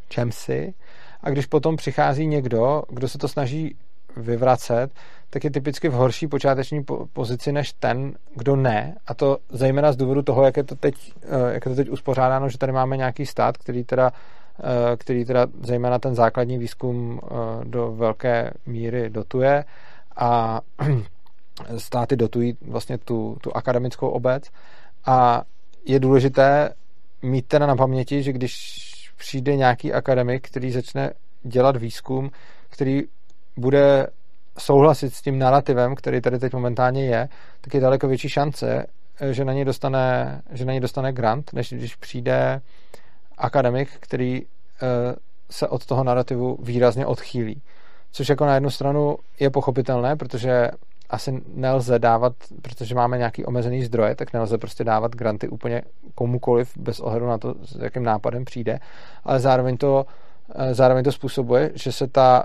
čemsi 0.10 0.74
a 1.22 1.30
když 1.30 1.46
potom 1.46 1.76
přichází 1.76 2.28
někdo, 2.28 2.84
kdo 2.90 3.08
se 3.08 3.18
to 3.18 3.28
snaží 3.28 3.76
vyvracet, 4.18 4.92
tak 5.30 5.44
je 5.44 5.52
typicky 5.52 5.90
v 5.90 5.94
horší 5.94 6.28
počáteční 6.28 6.86
pozici 7.14 7.52
než 7.52 7.74
ten, 7.74 8.14
kdo 8.36 8.56
ne. 8.56 8.96
A 9.08 9.14
to 9.14 9.38
zejména 9.50 9.92
z 9.92 9.96
důvodu 9.96 10.22
toho, 10.22 10.46
jak 10.46 10.58
je 10.58 10.64
to 10.64 10.76
teď, 10.76 11.14
eh, 11.24 11.54
jak 11.54 11.66
je 11.66 11.70
to 11.70 11.76
teď 11.76 11.90
uspořádáno, 11.90 12.50
že 12.50 12.58
tady 12.58 12.72
máme 12.72 12.98
nějaký 12.98 13.26
stát, 13.26 13.58
který 13.58 13.84
teda, 13.84 14.12
eh, 14.60 14.98
který 14.98 15.26
teda 15.26 15.48
zejména 15.64 16.00
ten 16.00 16.16
základní 16.16 16.58
výzkum 16.58 17.20
eh, 17.24 17.28
do 17.64 17.92
velké 17.92 18.52
míry 18.66 19.10
dotuje 19.10 19.66
a 20.16 20.62
státy 21.78 22.16
dotují 22.16 22.58
vlastně 22.62 22.98
tu, 22.98 23.38
tu 23.42 23.56
akademickou 23.56 24.10
obec 24.10 24.44
a 25.06 25.42
je 25.86 26.00
důležité 26.00 26.74
mít 27.22 27.48
teda 27.48 27.66
na 27.66 27.76
paměti, 27.76 28.24
že 28.24 28.34
když 28.34 28.54
přijde 29.18 29.56
nějaký 29.56 29.94
akademik, 29.94 30.48
který 30.48 30.72
začne 30.72 31.12
dělat 31.44 31.76
výzkum, 31.76 32.32
který 32.70 33.04
bude 33.58 34.08
souhlasit 34.58 35.14
s 35.14 35.22
tím 35.22 35.40
narrativem, 35.40 35.96
který 35.96 36.22
tady 36.22 36.40
teď 36.40 36.54
momentálně 36.54 37.06
je, 37.06 37.30
tak 37.62 37.74
je 37.74 37.80
daleko 37.80 38.08
větší 38.08 38.30
šance, 38.30 38.86
že 39.32 39.46
na 39.46 39.54
něj 39.54 39.66
dostane, 39.66 40.42
že 40.52 40.66
na 40.66 40.72
něj 40.72 40.80
dostane 40.80 41.14
grant, 41.14 41.54
než 41.54 41.74
když 41.74 41.96
přijde 41.96 42.62
akademik, 43.38 43.90
který 44.00 44.42
eh, 44.42 45.16
se 45.50 45.68
od 45.68 45.86
toho 45.86 46.04
narrativu 46.04 46.58
výrazně 46.62 47.06
odchýlí. 47.06 47.62
Což 48.12 48.30
jako 48.30 48.46
na 48.46 48.54
jednu 48.54 48.70
stranu 48.70 49.18
je 49.40 49.50
pochopitelné, 49.50 50.16
protože 50.16 50.70
asi 51.10 51.42
nelze 51.54 52.00
dávat, 52.00 52.34
protože 52.62 52.96
máme 52.96 53.18
nějaký 53.18 53.46
omezený 53.46 53.84
zdroje, 53.84 54.16
tak 54.16 54.34
nelze 54.34 54.58
prostě 54.58 54.84
dávat 54.84 55.16
granty 55.16 55.50
úplně 55.50 55.82
komukoliv 56.16 56.78
bez 56.78 57.00
ohledu 57.00 57.28
na 57.28 57.38
to, 57.38 57.56
s 57.62 57.76
jakým 57.82 58.04
nápadem 58.04 58.46
přijde, 58.46 58.80
ale 59.24 59.40
zároveň 59.40 59.78
to, 59.78 60.06
eh, 60.56 60.74
zároveň 60.74 61.04
to 61.04 61.12
způsobuje, 61.12 61.72
že 61.76 61.92
se, 61.92 62.08
ta, 62.08 62.44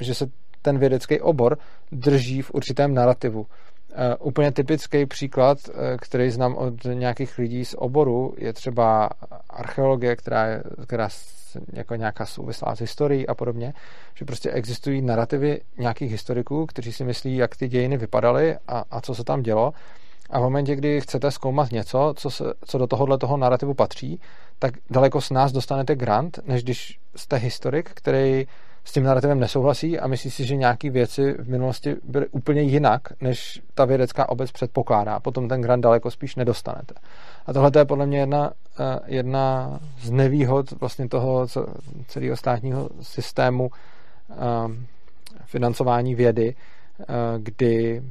že 0.00 0.14
se 0.14 0.26
ten 0.62 0.78
vědecký 0.78 1.20
obor 1.20 1.58
drží 1.92 2.42
v 2.42 2.50
určitém 2.50 2.94
narrativu. 2.94 3.40
Uh, 3.40 3.46
úplně 4.20 4.52
typický 4.52 5.06
příklad, 5.06 5.58
uh, 5.68 5.74
který 6.00 6.30
znám 6.30 6.54
od 6.54 6.84
nějakých 6.84 7.38
lidí 7.38 7.64
z 7.64 7.74
oboru, 7.78 8.34
je 8.38 8.52
třeba 8.52 9.10
archeologie, 9.50 10.16
která 10.16 10.46
je 10.46 10.62
která 10.86 11.08
jako 11.72 11.94
nějaká 11.94 12.26
souvislá 12.26 12.76
s 12.76 12.80
historií 12.80 13.26
a 13.26 13.34
podobně, 13.34 13.74
že 14.14 14.24
prostě 14.24 14.50
existují 14.50 15.02
narrativy 15.02 15.60
nějakých 15.78 16.12
historiků, 16.12 16.66
kteří 16.66 16.92
si 16.92 17.04
myslí, 17.04 17.36
jak 17.36 17.56
ty 17.56 17.68
dějiny 17.68 17.96
vypadaly 17.96 18.56
a, 18.68 18.84
a 18.90 19.00
co 19.00 19.14
se 19.14 19.24
tam 19.24 19.42
dělo. 19.42 19.72
A 20.30 20.38
v 20.38 20.42
momentě, 20.42 20.76
kdy 20.76 21.00
chcete 21.00 21.30
zkoumat 21.30 21.72
něco, 21.72 22.14
co, 22.16 22.30
se, 22.30 22.44
co 22.64 22.78
do 22.78 22.86
tohohle 22.86 23.18
toho 23.18 23.36
narrativu 23.36 23.74
patří, 23.74 24.20
tak 24.58 24.74
daleko 24.90 25.20
s 25.20 25.30
nás 25.30 25.52
dostanete 25.52 25.96
grant, 25.96 26.38
než 26.46 26.62
když 26.62 27.00
jste 27.16 27.36
historik, 27.36 27.90
který 27.94 28.46
s 28.84 28.92
tím 28.92 29.04
narrativem 29.04 29.40
nesouhlasí 29.40 29.98
a 29.98 30.06
myslí 30.06 30.30
si, 30.30 30.44
že 30.44 30.56
nějaké 30.56 30.90
věci 30.90 31.32
v 31.32 31.48
minulosti 31.48 31.96
byly 32.04 32.28
úplně 32.28 32.62
jinak, 32.62 33.02
než 33.20 33.62
ta 33.74 33.84
vědecká 33.84 34.28
obec 34.28 34.52
předpokládá. 34.52 35.20
Potom 35.20 35.48
ten 35.48 35.60
grant 35.60 35.80
daleko 35.80 36.10
spíš 36.10 36.36
nedostanete. 36.36 36.94
A 37.46 37.52
tohle 37.52 37.70
je 37.78 37.84
podle 37.84 38.06
mě 38.06 38.18
jedna, 38.18 38.52
eh, 38.80 39.00
jedna 39.06 39.78
z 40.00 40.10
nevýhod 40.10 40.70
vlastně 40.80 41.08
toho 41.08 41.46
celého 42.06 42.36
státního 42.36 42.88
systému 43.00 43.70
ehm, 44.30 44.86
financování 45.44 46.14
vědy, 46.14 46.54
eh, 47.00 47.04
kdy, 47.38 48.02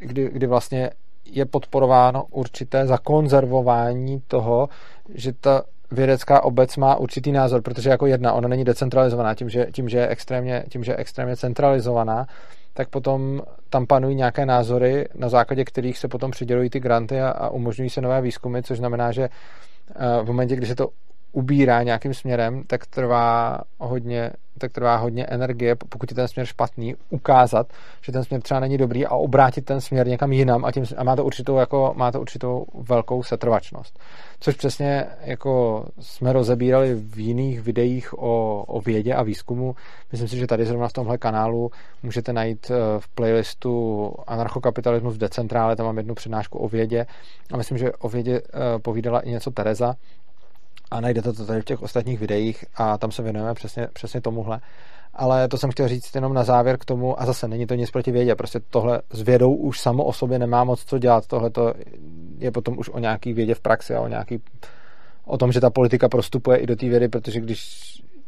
kdy, 0.00 0.28
kdy 0.32 0.46
vlastně 0.46 0.90
je 1.24 1.46
podporováno 1.46 2.24
určité 2.30 2.86
zakonzervování 2.86 4.22
toho, 4.26 4.68
že 5.14 5.32
ta 5.32 5.62
vědecká 5.92 6.44
obec 6.44 6.76
má 6.76 6.96
určitý 6.96 7.32
názor, 7.32 7.62
protože 7.62 7.90
jako 7.90 8.06
jedna, 8.06 8.32
ona 8.32 8.48
není 8.48 8.64
decentralizovaná, 8.64 9.34
tím, 9.34 9.48
že, 9.48 9.66
tím, 9.72 9.88
že, 9.88 9.98
je, 9.98 10.08
extrémně, 10.08 10.64
tím, 10.68 10.84
že 10.84 10.92
je 10.92 10.96
extrémně 10.96 11.36
centralizovaná, 11.36 12.26
tak 12.74 12.88
potom 12.88 13.42
tam 13.70 13.86
panují 13.86 14.16
nějaké 14.16 14.46
názory, 14.46 15.08
na 15.14 15.28
základě 15.28 15.64
kterých 15.64 15.98
se 15.98 16.08
potom 16.08 16.30
přidělují 16.30 16.70
ty 16.70 16.80
granty 16.80 17.20
a, 17.20 17.30
a 17.30 17.48
umožňují 17.48 17.90
se 17.90 18.00
nové 18.00 18.20
výzkumy, 18.20 18.62
což 18.62 18.78
znamená, 18.78 19.12
že 19.12 19.22
eh, 19.22 20.22
v 20.22 20.26
momentě, 20.26 20.56
kdy 20.56 20.66
se 20.66 20.74
to 20.74 20.88
ubírá 21.32 21.82
nějakým 21.82 22.14
směrem, 22.14 22.62
tak 22.66 22.86
trvá 22.86 23.58
hodně, 23.78 24.30
tak 24.58 24.72
trvá 24.72 24.96
hodně 24.96 25.26
energie, 25.26 25.76
pokud 25.76 26.10
je 26.10 26.14
ten 26.14 26.28
směr 26.28 26.46
špatný, 26.46 26.94
ukázat, 27.10 27.66
že 28.02 28.12
ten 28.12 28.24
směr 28.24 28.40
třeba 28.40 28.60
není 28.60 28.78
dobrý 28.78 29.06
a 29.06 29.10
obrátit 29.10 29.64
ten 29.64 29.80
směr 29.80 30.08
někam 30.08 30.32
jinam 30.32 30.64
a, 30.64 30.72
tím, 30.72 30.84
a 30.96 31.04
má, 31.04 31.16
to 31.16 31.24
určitou, 31.24 31.56
jako, 31.56 31.92
má 31.96 32.12
to 32.12 32.20
určitou 32.20 32.66
velkou 32.74 33.22
setrvačnost. 33.22 33.98
Což 34.40 34.54
přesně 34.54 35.06
jako 35.20 35.84
jsme 36.00 36.32
rozebírali 36.32 36.94
v 36.94 37.18
jiných 37.18 37.60
videích 37.60 38.18
o, 38.18 38.64
o 38.66 38.80
vědě 38.80 39.14
a 39.14 39.22
výzkumu. 39.22 39.74
Myslím 40.12 40.28
si, 40.28 40.36
že 40.36 40.46
tady 40.46 40.66
zrovna 40.66 40.88
v 40.88 40.92
tomhle 40.92 41.18
kanálu 41.18 41.70
můžete 42.02 42.32
najít 42.32 42.70
eh, 42.70 42.74
v 42.98 43.08
playlistu 43.08 44.14
Anarchokapitalismus 44.26 45.14
v 45.14 45.18
decentrále, 45.18 45.76
tam 45.76 45.86
mám 45.86 45.96
jednu 45.96 46.14
přednášku 46.14 46.58
o 46.58 46.68
vědě 46.68 47.06
a 47.52 47.56
myslím, 47.56 47.78
že 47.78 47.92
o 47.92 48.08
vědě 48.08 48.40
eh, 48.44 48.78
povídala 48.78 49.20
i 49.20 49.30
něco 49.30 49.50
Tereza, 49.50 49.94
a 50.90 51.00
najdete 51.00 51.32
to 51.32 51.46
tady 51.46 51.60
v 51.60 51.64
těch 51.64 51.82
ostatních 51.82 52.20
videích 52.20 52.64
a 52.74 52.98
tam 52.98 53.12
se 53.12 53.22
věnujeme 53.22 53.54
přesně, 53.54 53.88
přesně 53.92 54.20
tomuhle. 54.20 54.60
Ale 55.14 55.48
to 55.48 55.58
jsem 55.58 55.70
chtěl 55.70 55.88
říct 55.88 56.14
jenom 56.14 56.34
na 56.34 56.44
závěr 56.44 56.78
k 56.78 56.84
tomu, 56.84 57.20
a 57.20 57.26
zase 57.26 57.48
není 57.48 57.66
to 57.66 57.74
nic 57.74 57.90
proti 57.90 58.10
vědě, 58.10 58.34
prostě 58.34 58.60
tohle 58.70 59.02
s 59.10 59.22
vědou 59.22 59.54
už 59.54 59.80
samo 59.80 60.04
o 60.04 60.12
sobě 60.12 60.38
nemá 60.38 60.64
moc 60.64 60.84
co 60.84 60.98
dělat, 60.98 61.26
tohle 61.26 61.50
to 61.50 61.74
je 62.38 62.50
potom 62.50 62.78
už 62.78 62.88
o 62.88 62.98
nějaký 62.98 63.32
vědě 63.32 63.54
v 63.54 63.60
praxi 63.60 63.94
a 63.94 64.00
o 64.00 64.08
nějaký, 64.08 64.42
o 65.24 65.38
tom, 65.38 65.52
že 65.52 65.60
ta 65.60 65.70
politika 65.70 66.08
prostupuje 66.08 66.58
i 66.58 66.66
do 66.66 66.76
té 66.76 66.88
vědy, 66.88 67.08
protože 67.08 67.40
když 67.40 67.82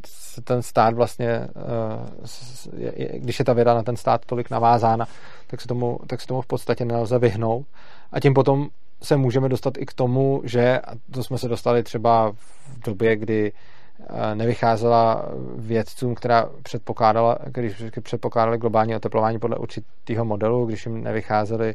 se 0.07 0.41
ten 0.41 0.63
stát 0.63 0.95
vlastně, 0.95 1.29
eh, 1.29 3.19
když 3.19 3.39
je 3.39 3.45
ta 3.45 3.53
věda 3.53 3.75
na 3.75 3.83
ten 3.83 3.97
stát 3.97 4.21
tolik 4.27 4.51
navázána, 4.51 5.07
tak 5.47 5.61
se 5.61 5.69
tomu, 5.69 5.99
tak 6.07 6.21
se 6.21 6.27
tomu 6.27 6.41
v 6.41 6.47
podstatě 6.47 6.85
nelze 6.85 7.19
vyhnout. 7.19 7.67
A 8.13 8.21
tím 8.21 8.35
potom 8.35 8.69
se 9.03 9.17
můžeme 9.17 9.49
dostat 9.49 9.79
i 9.79 9.87
k 9.87 9.93
tomu, 9.93 10.43
že, 10.45 10.81
to 11.11 11.25
jsme 11.25 11.39
se 11.39 11.49
dostali 11.49 11.83
třeba 11.83 12.33
v 12.33 12.81
době, 12.85 13.17
kdy 13.17 13.53
eh, 13.53 14.35
nevycházela 14.35 15.29
vědcům, 15.57 16.15
která 16.15 16.49
předpokládala, 16.63 17.39
když 17.47 17.83
předpokládali 18.03 18.59
globální 18.59 18.97
oteplování 18.97 19.39
podle 19.39 19.57
určitého 19.57 20.25
modelu, 20.25 20.67
když 20.67 20.87
jim 20.87 21.03
nevycházely 21.03 21.75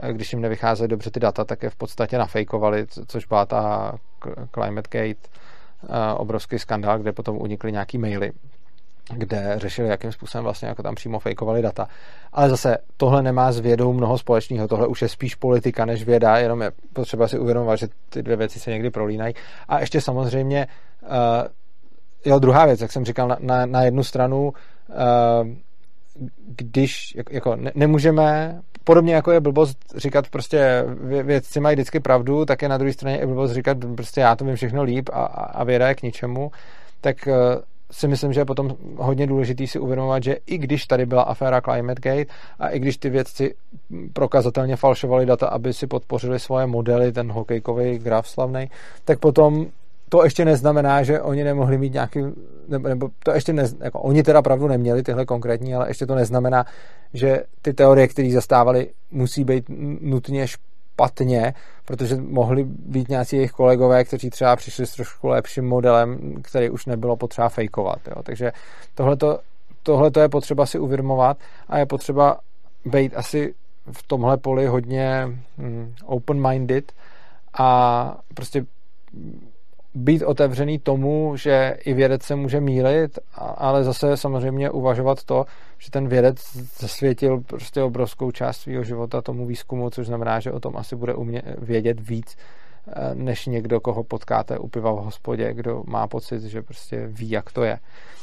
eh, 0.00 0.12
když 0.12 0.32
jim 0.32 0.42
nevycházely 0.42 0.88
dobře 0.88 1.10
ty 1.10 1.20
data, 1.20 1.44
tak 1.44 1.62
je 1.62 1.70
v 1.70 1.76
podstatě 1.76 2.18
nafejkovali, 2.18 2.86
což 3.06 3.26
byla 3.26 3.46
ta 3.46 3.92
Climate 4.54 4.98
Gate 4.98 5.28
eh, 5.84 6.14
obrovský 6.14 6.58
skandál, 6.58 6.98
kde 6.98 7.12
potom 7.12 7.36
unikly 7.36 7.72
nějaký 7.72 7.98
maily 7.98 8.32
kde 9.14 9.54
řešili, 9.56 9.88
jakým 9.88 10.12
způsobem 10.12 10.44
vlastně 10.44 10.68
jako 10.68 10.82
tam 10.82 10.94
přímo 10.94 11.18
fejkovali 11.18 11.62
data. 11.62 11.88
Ale 12.32 12.50
zase 12.50 12.78
tohle 12.96 13.22
nemá 13.22 13.52
s 13.52 13.60
vědou 13.60 13.92
mnoho 13.92 14.18
společného, 14.18 14.68
tohle 14.68 14.86
už 14.86 15.02
je 15.02 15.08
spíš 15.08 15.34
politika 15.34 15.84
než 15.84 16.04
věda, 16.04 16.38
jenom 16.38 16.62
je 16.62 16.70
potřeba 16.92 17.28
si 17.28 17.38
uvědomovat, 17.38 17.76
že 17.76 17.88
ty 18.08 18.22
dvě 18.22 18.36
věci 18.36 18.60
se 18.60 18.70
někdy 18.70 18.90
prolínají. 18.90 19.34
A 19.68 19.80
ještě 19.80 20.00
samozřejmě, 20.00 20.66
uh, 21.02 21.08
jo, 22.24 22.38
druhá 22.38 22.66
věc, 22.66 22.80
jak 22.80 22.92
jsem 22.92 23.04
říkal, 23.04 23.28
na, 23.28 23.36
na, 23.40 23.66
na 23.66 23.82
jednu 23.82 24.04
stranu, 24.04 24.52
uh, 24.88 25.48
když 26.46 27.16
jako 27.30 27.56
ne, 27.56 27.72
nemůžeme, 27.74 28.60
podobně 28.84 29.14
jako 29.14 29.32
je 29.32 29.40
blbost 29.40 29.78
říkat 29.96 30.28
prostě 30.28 30.84
vědci 31.22 31.60
mají 31.60 31.76
vždycky 31.76 32.00
pravdu, 32.00 32.44
tak 32.44 32.62
je 32.62 32.68
na 32.68 32.78
druhé 32.78 32.92
straně 32.92 33.20
i 33.20 33.26
blbost 33.26 33.52
říkat 33.52 33.78
prostě 33.96 34.20
já 34.20 34.36
to 34.36 34.44
vím 34.44 34.56
všechno 34.56 34.82
líp 34.82 35.10
a, 35.12 35.24
a 35.24 35.64
věda 35.64 35.88
je 35.88 35.94
k 35.94 36.02
ničemu, 36.02 36.50
tak 37.00 37.16
uh, 37.26 37.34
si 37.90 38.08
myslím, 38.08 38.32
že 38.32 38.40
je 38.40 38.44
potom 38.44 38.76
hodně 38.96 39.26
důležitý 39.26 39.66
si 39.66 39.78
uvědomovat, 39.78 40.22
že 40.22 40.36
i 40.46 40.58
když 40.58 40.86
tady 40.86 41.06
byla 41.06 41.22
aféra 41.22 41.60
ClimateGate 41.60 42.32
a 42.58 42.68
i 42.68 42.78
když 42.78 42.96
ty 42.96 43.10
vědci 43.10 43.54
prokazatelně 44.12 44.76
falšovali 44.76 45.26
data, 45.26 45.46
aby 45.46 45.72
si 45.72 45.86
podpořili 45.86 46.38
svoje 46.38 46.66
modely, 46.66 47.12
ten 47.12 47.32
hokejkový 47.32 47.98
graf 47.98 48.28
slavný, 48.28 48.70
tak 49.04 49.18
potom 49.18 49.66
to 50.08 50.24
ještě 50.24 50.44
neznamená, 50.44 51.02
že 51.02 51.20
oni 51.20 51.44
nemohli 51.44 51.78
mít 51.78 51.92
nějaký, 51.92 52.20
nebo, 52.68 52.88
nebo 52.88 53.08
to 53.24 53.30
ještě 53.30 53.52
ne, 53.52 53.64
jako 53.80 54.00
oni 54.00 54.22
teda 54.22 54.42
pravdu 54.42 54.68
neměli, 54.68 55.02
tyhle 55.02 55.24
konkrétní, 55.24 55.74
ale 55.74 55.90
ještě 55.90 56.06
to 56.06 56.14
neznamená, 56.14 56.66
že 57.14 57.42
ty 57.62 57.72
teorie, 57.72 58.08
které 58.08 58.30
zastávali, 58.32 58.88
musí 59.10 59.44
být 59.44 59.64
nutně 60.00 60.46
špatně, 60.98 61.54
protože 61.84 62.16
mohli 62.16 62.64
být 62.64 63.08
nějací 63.08 63.36
jejich 63.36 63.50
kolegové, 63.50 64.04
kteří 64.04 64.30
třeba 64.30 64.56
přišli 64.56 64.86
s 64.86 64.92
trošku 64.92 65.28
lepším 65.28 65.64
modelem, 65.64 66.34
který 66.42 66.70
už 66.70 66.86
nebylo 66.86 67.16
potřeba 67.16 67.48
fejkovat. 67.48 67.98
Jo. 68.06 68.22
Takže 68.22 68.52
tohle 69.82 70.10
je 70.20 70.28
potřeba 70.28 70.66
si 70.66 70.78
uvědomovat 70.78 71.38
a 71.68 71.78
je 71.78 71.86
potřeba 71.86 72.38
být 72.84 73.16
asi 73.16 73.54
v 73.92 74.02
tomhle 74.02 74.36
poli 74.36 74.66
hodně 74.66 75.26
hm, 75.58 75.94
open-minded 76.04 76.92
a 77.58 78.18
prostě 78.34 78.64
být 79.98 80.22
otevřený 80.22 80.78
tomu, 80.78 81.36
že 81.36 81.76
i 81.84 81.94
vědec 81.94 82.22
se 82.22 82.36
může 82.36 82.60
mílit, 82.60 83.18
ale 83.34 83.84
zase 83.84 84.16
samozřejmě 84.16 84.70
uvažovat 84.70 85.24
to, 85.24 85.44
že 85.78 85.90
ten 85.90 86.08
vědec 86.08 86.56
zasvětil 86.78 87.40
prostě 87.40 87.82
obrovskou 87.82 88.30
část 88.30 88.56
svého 88.56 88.84
života 88.84 89.22
tomu 89.22 89.46
výzkumu, 89.46 89.90
což 89.90 90.06
znamená, 90.06 90.40
že 90.40 90.52
o 90.52 90.60
tom 90.60 90.76
asi 90.76 90.96
bude 90.96 91.14
umě- 91.14 91.42
vědět 91.58 92.08
víc, 92.08 92.36
eh, 92.88 93.14
než 93.14 93.46
někdo, 93.46 93.80
koho 93.80 94.04
potkáte 94.04 94.58
u 94.58 94.68
piva 94.68 94.92
v 94.92 95.04
hospodě, 95.04 95.54
kdo 95.54 95.82
má 95.86 96.06
pocit, 96.06 96.42
že 96.42 96.62
prostě 96.62 97.06
ví, 97.06 97.30
jak 97.30 97.52
to 97.52 97.62
je. 97.62 97.78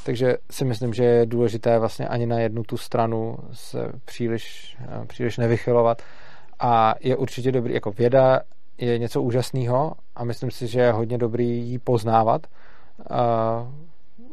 Takže 0.06 0.38
si 0.52 0.66
myslím, 0.66 0.94
že 0.94 1.04
je 1.04 1.26
důležité 1.26 1.80
vlastně 1.80 2.08
ani 2.08 2.26
na 2.26 2.40
jednu 2.40 2.64
tu 2.64 2.78
stranu 2.78 3.38
se 3.52 3.92
příliš, 4.06 4.78
eh, 4.82 5.06
příliš 5.06 5.38
nevychylovat 5.38 6.02
a 6.60 6.96
je 7.00 7.16
určitě 7.16 7.52
dobrý, 7.52 7.74
jako 7.74 7.92
věda 7.92 8.42
je 8.78 9.00
něco 9.00 9.22
úžasného 9.22 9.94
a 10.16 10.24
myslím 10.24 10.52
si, 10.52 10.68
že 10.68 10.80
je 10.80 10.92
hodně 10.92 11.18
dobrý 11.18 11.70
ji 11.70 11.80
poznávat, 11.80 12.48
a 13.10 13.68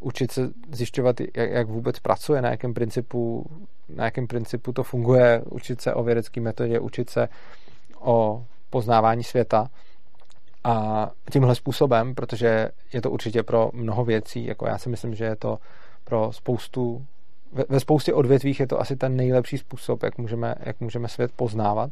učit 0.01 0.33
se 0.33 0.51
zjišťovat, 0.73 1.21
jak, 1.21 1.51
jak 1.51 1.69
vůbec 1.69 1.99
pracuje, 1.99 2.43
na 2.43 2.51
jakém 2.51 2.75
principu, 2.75 3.47
na 3.89 4.05
jakém 4.05 4.27
principu 4.27 4.73
to 4.73 4.83
funguje, 4.83 5.43
učit 5.51 5.81
se 5.81 5.95
o 5.95 6.03
vědecké 6.03 6.41
metodě, 6.41 6.81
učit 6.81 7.11
se 7.11 7.29
o 8.01 8.45
poznávání 8.71 9.25
světa. 9.25 9.69
A 10.65 11.11
tímhle 11.33 11.55
způsobem, 11.55 12.15
protože 12.15 12.69
je 12.93 13.03
to 13.03 13.11
určitě 13.11 13.43
pro 13.43 13.71
mnoho 13.73 14.05
věcí, 14.05 14.45
jako 14.45 14.67
já 14.67 14.79
si 14.79 14.89
myslím, 14.89 15.15
že 15.15 15.25
je 15.25 15.37
to 15.37 15.59
pro 16.05 16.33
spoustu, 16.33 17.07
ve, 17.53 17.65
ve 17.69 17.81
spoustě 17.81 18.15
odvětvích 18.15 18.61
je 18.61 18.67
to 18.67 18.81
asi 18.81 18.97
ten 18.97 19.17
nejlepší 19.17 19.59
způsob, 19.59 20.03
jak 20.03 20.19
můžeme, 20.19 20.55
jak 20.61 20.81
můžeme 20.81 21.09
svět 21.09 21.33
poznávat. 21.37 21.91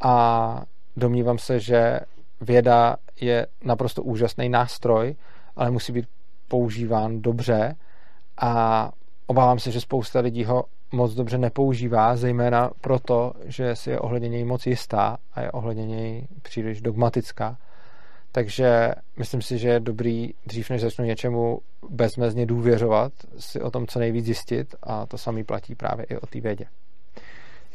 A 0.00 0.62
domnívám 0.96 1.38
se, 1.38 1.60
že 1.60 2.00
věda 2.40 2.96
je 3.20 3.46
naprosto 3.64 4.02
úžasný 4.02 4.48
nástroj, 4.48 5.14
ale 5.56 5.70
musí 5.70 5.92
být 5.92 6.08
používán 6.48 7.22
dobře 7.22 7.74
a 8.40 8.92
obávám 9.26 9.58
se, 9.58 9.70
že 9.70 9.80
spousta 9.80 10.20
lidí 10.20 10.44
ho 10.44 10.64
moc 10.92 11.14
dobře 11.14 11.38
nepoužívá, 11.38 12.16
zejména 12.16 12.70
proto, 12.80 13.32
že 13.44 13.76
si 13.76 13.90
je 13.90 14.00
ohledně 14.00 14.28
něj 14.28 14.44
moc 14.44 14.66
jistá 14.66 15.18
a 15.32 15.40
je 15.40 15.50
ohledně 15.50 15.86
něj 15.86 16.28
příliš 16.42 16.80
dogmatická. 16.80 17.58
Takže 18.32 18.92
myslím 19.18 19.42
si, 19.42 19.58
že 19.58 19.68
je 19.68 19.80
dobrý, 19.80 20.30
dřív 20.46 20.70
než 20.70 20.80
začnu 20.82 21.04
něčemu 21.04 21.60
bezmezně 21.90 22.46
důvěřovat, 22.46 23.12
si 23.38 23.60
o 23.60 23.70
tom 23.70 23.86
co 23.86 23.98
nejvíc 23.98 24.24
zjistit 24.24 24.74
a 24.82 25.06
to 25.06 25.18
samý 25.18 25.44
platí 25.44 25.74
právě 25.74 26.04
i 26.04 26.16
o 26.16 26.26
té 26.26 26.40
vědě. 26.40 26.66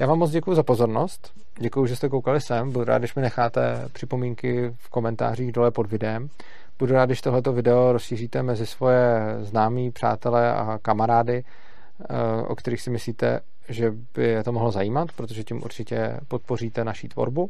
Já 0.02 0.08
vám 0.08 0.20
moc 0.20 0.32
děkuji 0.32 0.56
za 0.56 0.64
pozornost. 0.64 1.34
Děkuji, 1.60 1.86
že 1.86 1.96
jste 1.96 2.10
koukali 2.10 2.42
sem. 2.42 2.72
Budu 2.72 2.86
rád, 2.86 2.98
když 2.98 3.16
mi 3.16 3.22
necháte 3.22 3.88
připomínky 3.94 4.74
v 4.78 4.90
komentářích 4.90 5.52
dole 5.52 5.72
pod 5.72 5.92
videem. 5.92 6.30
Budu 6.80 6.94
rád, 6.94 7.06
když 7.06 7.22
tohleto 7.22 7.54
video 7.54 7.92
rozšíříte 7.92 8.44
mezi 8.44 8.66
svoje 8.66 9.38
známí, 9.42 9.92
přátelé 9.92 10.54
a 10.54 10.80
kamarády, 10.82 11.44
eh, 11.44 12.44
o 12.48 12.56
kterých 12.56 12.82
si 12.82 12.90
myslíte, 12.90 13.40
že 13.70 13.92
by 14.16 14.24
je 14.24 14.44
to 14.44 14.52
mohlo 14.52 14.72
zajímat, 14.72 15.12
protože 15.16 15.44
tím 15.44 15.64
určitě 15.64 16.20
podpoříte 16.28 16.84
naší 16.84 17.08
tvorbu. 17.08 17.50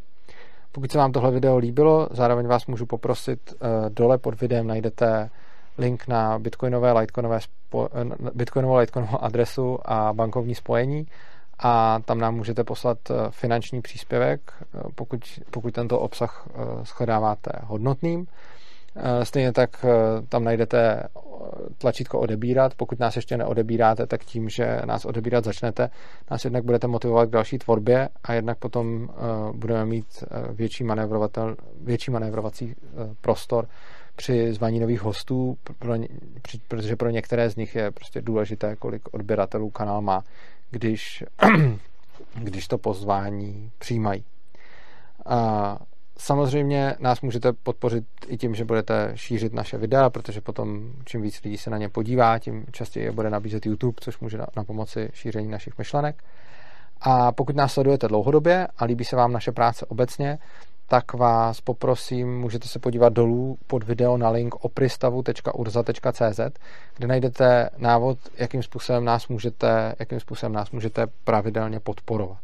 Pokud 0.71 0.91
se 0.91 0.97
vám 0.97 1.11
tohle 1.11 1.31
video 1.31 1.57
líbilo, 1.57 2.07
zároveň 2.11 2.47
vás 2.47 2.65
můžu 2.67 2.85
poprosit, 2.85 3.53
eh, 3.53 3.89
dole 3.89 4.17
pod 4.17 4.41
videem 4.41 4.67
najdete 4.67 5.29
link 5.77 6.07
na 6.07 6.39
bitcoinové, 6.39 6.91
litecoinové, 6.93 7.39
eh, 7.39 8.05
bitcoinovou, 8.33 8.77
litecoinovou 8.77 9.23
adresu 9.23 9.79
a 9.85 10.13
bankovní 10.13 10.55
spojení 10.55 11.07
a 11.61 11.99
tam 12.05 12.19
nám 12.19 12.35
můžete 12.35 12.63
poslat 12.63 12.97
eh, 13.11 13.13
finanční 13.29 13.81
příspěvek, 13.81 14.53
pokud, 14.95 15.39
pokud 15.51 15.73
tento 15.73 15.99
obsah 15.99 16.47
shledáváte 16.83 17.51
hodnotným. 17.63 18.27
Stejně 19.23 19.51
tak 19.51 19.85
tam 20.29 20.43
najdete 20.43 21.03
tlačítko 21.77 22.19
odebírat. 22.19 22.75
Pokud 22.75 22.99
nás 22.99 23.15
ještě 23.15 23.37
neodebíráte, 23.37 24.07
tak 24.07 24.25
tím, 24.25 24.49
že 24.49 24.81
nás 24.85 25.05
odebírat 25.05 25.43
začnete, 25.43 25.89
nás 26.31 26.45
jednak 26.45 26.63
budete 26.63 26.87
motivovat 26.87 27.29
k 27.29 27.31
další 27.31 27.57
tvorbě 27.57 28.09
a 28.23 28.33
jednak 28.33 28.57
potom 28.57 29.09
budeme 29.55 29.85
mít 29.85 30.23
větší, 30.49 30.83
manévrovatel, 30.83 31.55
větší 31.81 32.11
manévrovací 32.11 32.75
prostor 33.21 33.67
při 34.15 34.53
zvaní 34.53 34.79
nových 34.79 35.01
hostů, 35.01 35.57
pro, 35.79 35.93
protože 36.67 36.95
pro 36.95 37.09
některé 37.09 37.49
z 37.49 37.55
nich 37.55 37.75
je 37.75 37.91
prostě 37.91 38.21
důležité, 38.21 38.75
kolik 38.75 39.01
odběratelů 39.11 39.69
kanál 39.69 40.01
má, 40.01 40.23
když, 40.71 41.23
když 42.33 42.67
to 42.67 42.77
pozvání 42.77 43.71
přijímají. 43.77 44.25
A 45.25 45.79
Samozřejmě 46.23 46.95
nás 46.99 47.21
můžete 47.21 47.53
podpořit 47.53 48.05
i 48.27 48.37
tím, 48.37 48.55
že 48.55 48.65
budete 48.65 49.11
šířit 49.15 49.53
naše 49.53 49.77
videa, 49.77 50.09
protože 50.09 50.41
potom 50.41 50.91
čím 51.05 51.21
víc 51.21 51.43
lidí 51.43 51.57
se 51.57 51.69
na 51.69 51.77
ně 51.77 51.89
podívá, 51.89 52.39
tím 52.39 52.65
častěji 52.71 53.05
je 53.05 53.11
bude 53.11 53.29
nabízet 53.29 53.65
YouTube, 53.65 53.95
což 54.01 54.19
může 54.19 54.37
na, 54.37 54.45
na 54.55 54.63
pomoci 54.63 55.09
šíření 55.13 55.47
našich 55.47 55.77
myšlenek. 55.77 56.23
A 57.01 57.31
pokud 57.31 57.55
nás 57.55 57.73
sledujete 57.73 58.07
dlouhodobě 58.07 58.67
a 58.77 58.85
líbí 58.85 59.05
se 59.05 59.15
vám 59.15 59.33
naše 59.33 59.51
práce 59.51 59.85
obecně, 59.85 60.37
tak 60.91 61.13
vás 61.13 61.61
poprosím, 61.61 62.39
můžete 62.39 62.67
se 62.67 62.79
podívat 62.79 63.13
dolů 63.13 63.57
pod 63.67 63.83
video 63.83 64.17
na 64.17 64.29
link 64.29 64.55
opristavu.urza.cz, 64.65 66.39
kde 66.97 67.07
najdete 67.07 67.69
návod, 67.77 68.17
jakým 68.37 68.63
způsobem 68.63 69.05
nás 69.05 69.27
můžete, 69.27 69.95
jakým 69.99 70.19
způsobem 70.19 70.53
nás 70.53 70.71
můžete 70.71 71.07
pravidelně 71.23 71.79
podporovat. 71.79 72.39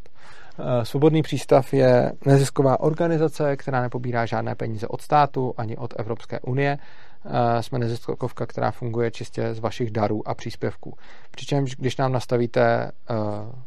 Eh, 0.58 0.84
Svobodný 0.84 1.22
přístav 1.22 1.72
je 1.74 2.12
nezisková 2.26 2.80
organizace, 2.80 3.56
která 3.56 3.82
nepobírá 3.82 4.26
žádné 4.26 4.54
peníze 4.54 4.88
od 4.88 5.02
státu 5.02 5.54
ani 5.56 5.76
od 5.76 5.94
Evropské 5.96 6.40
unie. 6.40 6.78
Eh, 7.24 7.62
jsme 7.62 7.78
neziskovka, 7.78 8.46
která 8.46 8.70
funguje 8.70 9.10
čistě 9.10 9.54
z 9.54 9.58
vašich 9.58 9.90
darů 9.90 10.28
a 10.28 10.34
příspěvků. 10.34 10.96
Přičemž, 11.30 11.76
když 11.76 11.96
nám 11.96 12.12
nastavíte 12.12 12.62
eh, 12.62 13.14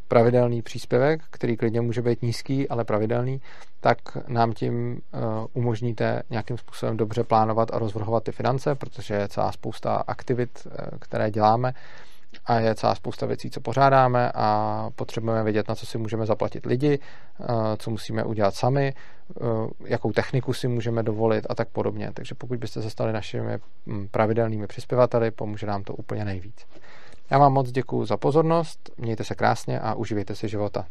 pravidelný 0.08 0.62
příspěvek, 0.62 1.22
který 1.30 1.58
klidně 1.58 1.82
může 1.82 2.02
být 2.02 2.22
nízký, 2.22 2.70
ale 2.70 2.84
pravidelný, 2.84 3.42
tak 3.80 3.98
nám 4.28 4.54
tím 4.54 5.02
umožníte 5.54 6.24
nějakým 6.30 6.58
způsobem 6.58 6.98
dobře 6.98 7.24
plánovat 7.24 7.74
a 7.74 7.80
rozvrhovat 7.80 8.24
ty 8.24 8.32
finance, 8.32 8.76
protože 8.76 9.14
je 9.14 9.28
celá 9.28 9.52
spousta 9.52 9.96
aktivit, 9.96 10.68
které 11.00 11.32
děláme 11.32 11.74
a 12.46 12.60
je 12.60 12.76
celá 12.76 12.96
spousta 12.96 13.26
věcí, 13.26 13.50
co 13.50 13.62
pořádáme 13.62 14.32
a 14.36 14.90
potřebujeme 14.96 15.44
vědět, 15.44 15.68
na 15.70 15.76
co 15.76 15.86
si 15.86 15.98
můžeme 15.98 16.26
zaplatit 16.26 16.66
lidi, 16.66 17.00
eh, 17.42 17.46
co 17.78 17.92
musíme 17.92 18.24
udělat 18.24 18.56
sami, 18.56 18.94
eh, 18.94 19.44
jakou 19.86 20.12
techniku 20.12 20.54
si 20.54 20.68
můžeme 20.68 21.04
dovolit 21.04 21.46
a 21.50 21.56
tak 21.56 21.70
podobně. 21.70 22.12
Takže 22.14 22.36
pokud 22.36 22.60
byste 22.60 22.82
se 22.82 22.90
stali 22.90 23.14
našimi 23.14 23.58
hm, 23.88 24.08
pravidelnými 24.12 24.68
přispěvateli, 24.68 25.32
pomůže 25.32 25.68
nám 25.68 25.84
to 25.84 25.94
úplně 25.94 26.26
nejvíc. 26.26 26.66
Já 27.30 27.38
vám 27.38 27.54
moc 27.54 27.72
děkuji 27.72 28.06
za 28.06 28.18
pozornost, 28.18 28.90
mějte 28.98 29.24
se 29.24 29.36
krásně 29.36 29.80
a 29.80 29.94
uživejte 29.94 30.36
si 30.36 30.48
života. 30.48 30.86